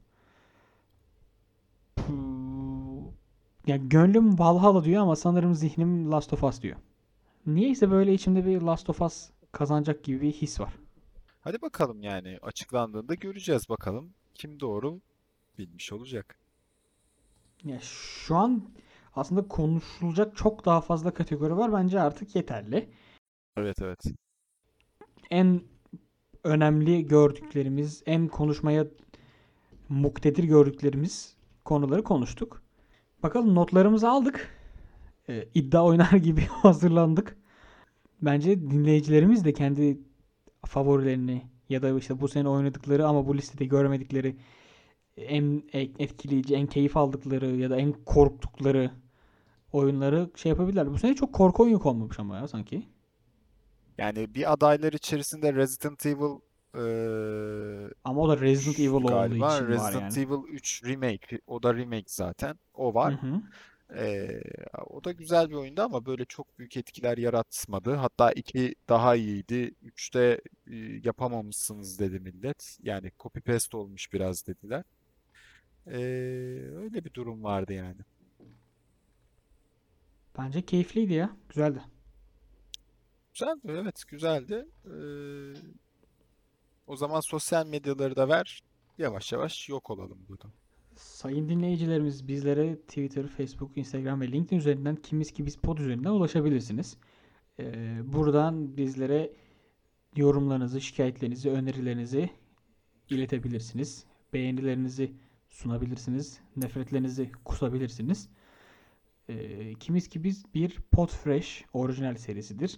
Ya 3.67 3.77
gönlüm 3.77 4.39
Valhalla 4.39 4.83
diyor 4.83 5.01
ama 5.01 5.15
sanırım 5.15 5.53
zihnim 5.53 6.11
Last 6.11 6.33
of 6.33 6.43
Us 6.43 6.61
diyor. 6.61 6.77
Niyeyse 7.45 7.91
böyle 7.91 8.13
içimde 8.13 8.45
bir 8.45 8.61
Last 8.61 8.89
of 8.89 9.01
Us 9.01 9.29
kazanacak 9.51 10.03
gibi 10.03 10.21
bir 10.21 10.31
his 10.31 10.59
var. 10.59 10.73
Hadi 11.41 11.61
bakalım 11.61 12.03
yani 12.03 12.37
açıklandığında 12.41 13.13
göreceğiz 13.13 13.69
bakalım 13.69 14.13
kim 14.35 14.59
doğru 14.59 15.01
bilmiş 15.57 15.91
olacak. 15.93 16.37
Ya 17.63 17.79
şu 17.79 18.35
an 18.35 18.69
aslında 19.15 19.47
konuşulacak 19.47 20.37
çok 20.37 20.65
daha 20.65 20.81
fazla 20.81 21.13
kategori 21.13 21.57
var. 21.57 21.73
Bence 21.73 22.01
artık 22.01 22.35
yeterli. 22.35 22.89
Evet 23.57 23.77
evet. 23.81 24.03
En 25.31 25.61
önemli 26.43 27.07
gördüklerimiz, 27.07 28.03
en 28.05 28.27
konuşmaya 28.27 28.85
muktedir 29.89 30.43
gördüklerimiz 30.43 31.35
konuları 31.65 32.03
konuştuk. 32.03 32.61
Bakalım 33.23 33.55
notlarımızı 33.55 34.09
aldık. 34.09 34.49
Ee, 35.29 35.47
iddia 35.53 35.85
oynar 35.85 36.11
gibi 36.23 36.41
hazırlandık. 36.41 37.37
Bence 38.21 38.61
dinleyicilerimiz 38.61 39.45
de 39.45 39.53
kendi 39.53 39.99
favorilerini 40.65 41.41
ya 41.69 41.81
da 41.81 41.97
işte 41.97 42.21
bu 42.21 42.27
sene 42.27 42.49
oynadıkları 42.49 43.07
ama 43.07 43.27
bu 43.27 43.37
listede 43.37 43.65
görmedikleri 43.65 44.35
en 45.17 45.63
etkileyici, 45.73 46.55
en 46.55 46.67
keyif 46.67 46.97
aldıkları 46.97 47.55
ya 47.55 47.69
da 47.69 47.77
en 47.77 47.93
korktukları 48.05 48.91
oyunları 49.71 50.29
şey 50.35 50.49
yapabilirler. 50.49 50.91
Bu 50.93 50.97
sene 50.97 51.15
çok 51.15 51.33
korku 51.33 51.63
oyunu 51.63 51.79
olmamış 51.83 52.19
ama 52.19 52.37
ya 52.37 52.47
sanki. 52.47 52.83
Yani 54.01 54.35
bir 54.35 54.53
adaylar 54.53 54.93
içerisinde 54.93 55.53
Resident 55.53 56.05
Evil 56.05 56.39
eee, 56.75 57.89
Ama 58.03 58.21
o 58.21 58.29
da 58.29 58.41
Resident 58.41 58.79
Evil 58.79 58.87
olduğu 58.93 59.07
galiba 59.09 59.55
için 59.55 59.67
var 59.67 59.93
Resident 59.93 60.17
yani. 60.17 60.19
Evil 60.19 60.53
3 60.53 60.83
Remake. 60.85 61.39
O 61.47 61.63
da 61.63 61.73
remake 61.75 62.05
zaten. 62.07 62.59
O 62.73 62.93
Hı 62.93 62.95
var. 62.95 63.13
hı. 63.13 63.41
Eee, 63.95 64.43
o 64.87 65.03
da 65.03 65.11
güzel 65.11 65.49
bir 65.49 65.55
oyundu 65.55 65.81
ama 65.81 66.05
böyle 66.05 66.25
çok 66.25 66.59
büyük 66.59 66.77
etkiler 66.77 67.17
yaratmadı. 67.17 67.95
Hatta 67.95 68.31
2 68.31 68.75
daha 68.89 69.15
iyiydi. 69.15 69.75
3'te 69.83 70.41
e, 70.67 70.75
yapamamışsınız 71.03 71.99
dedi 71.99 72.19
millet. 72.19 72.77
Yani 72.83 73.11
copy 73.19 73.39
paste 73.39 73.77
olmuş 73.77 74.13
biraz 74.13 74.47
dediler. 74.47 74.83
Eee, 75.87 76.71
öyle 76.75 77.05
bir 77.05 77.13
durum 77.13 77.43
vardı 77.43 77.73
yani. 77.73 78.01
Bence 80.37 80.61
keyifliydi 80.65 81.13
ya. 81.13 81.35
Güzeldi. 81.49 81.81
Güzeldi, 83.33 83.61
evet 83.67 84.03
güzeldi. 84.07 84.65
Eee, 84.85 85.61
o 86.87 86.95
zaman 86.95 87.19
sosyal 87.19 87.67
medyaları 87.67 88.15
da 88.15 88.29
ver. 88.29 88.63
Yavaş 88.97 89.31
yavaş 89.31 89.69
yok 89.69 89.89
olalım 89.89 90.25
buradan. 90.29 90.51
Sayın 90.95 91.49
dinleyicilerimiz 91.49 92.27
bizlere 92.27 92.75
Twitter, 92.75 93.27
Facebook, 93.27 93.77
Instagram 93.77 94.21
ve 94.21 94.31
LinkedIn 94.31 94.57
üzerinden 94.57 94.95
kimiz 94.95 95.31
ki 95.31 95.45
biz 95.45 95.57
pod 95.57 95.77
üzerinden 95.77 96.09
ulaşabilirsiniz. 96.09 96.97
Ee, 97.59 97.99
buradan 98.13 98.77
bizlere 98.77 99.33
yorumlarınızı, 100.15 100.81
şikayetlerinizi, 100.81 101.49
önerilerinizi 101.49 102.29
iletebilirsiniz. 103.09 104.05
Beğenilerinizi 104.33 105.13
sunabilirsiniz. 105.49 106.39
Nefretlerinizi 106.55 107.31
kusabilirsiniz. 107.45 108.29
Ee, 109.29 109.73
kimiz 109.73 110.07
ki 110.09 110.23
biz 110.23 110.53
bir 110.53 110.77
Podfresh 110.91 111.65
orijinal 111.73 112.15
serisidir. 112.15 112.77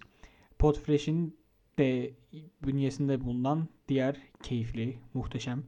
Podfresh'in 0.58 1.36
de 1.78 2.14
bünyesinde 2.62 3.24
bulunan 3.24 3.68
diğer 3.88 4.16
keyifli, 4.42 4.98
muhteşem 5.14 5.64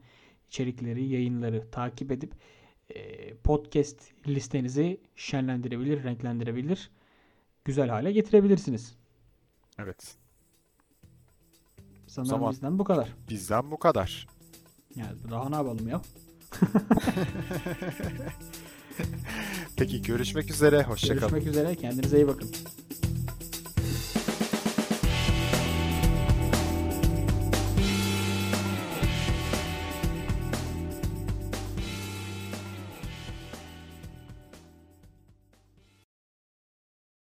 içerikleri, 0.47 1.07
yayınları 1.07 1.71
takip 1.71 2.11
edip 2.11 2.33
e, 2.89 3.33
podcast 3.35 4.27
listenizi 4.27 5.01
şenlendirebilir, 5.15 6.03
renklendirebilir, 6.03 6.91
güzel 7.65 7.89
hale 7.89 8.11
getirebilirsiniz. 8.11 8.95
Evet. 9.79 10.15
Sanırım 12.07 12.29
Zaman. 12.29 12.51
bizden 12.51 12.79
bu 12.79 12.83
kadar. 12.83 13.13
Bizden 13.29 13.71
bu 13.71 13.79
kadar. 13.79 14.27
Yani 14.95 15.17
daha 15.31 15.49
ne 15.49 15.55
yapalım 15.55 15.87
ya? 15.87 16.01
Peki 19.77 20.01
görüşmek 20.01 20.51
üzere. 20.51 20.83
Hoşça 20.83 21.07
kalın. 21.07 21.29
Görüşmek 21.29 21.47
üzere. 21.47 21.75
Kendinize 21.75 22.17
iyi 22.17 22.27
bakın. 22.27 22.51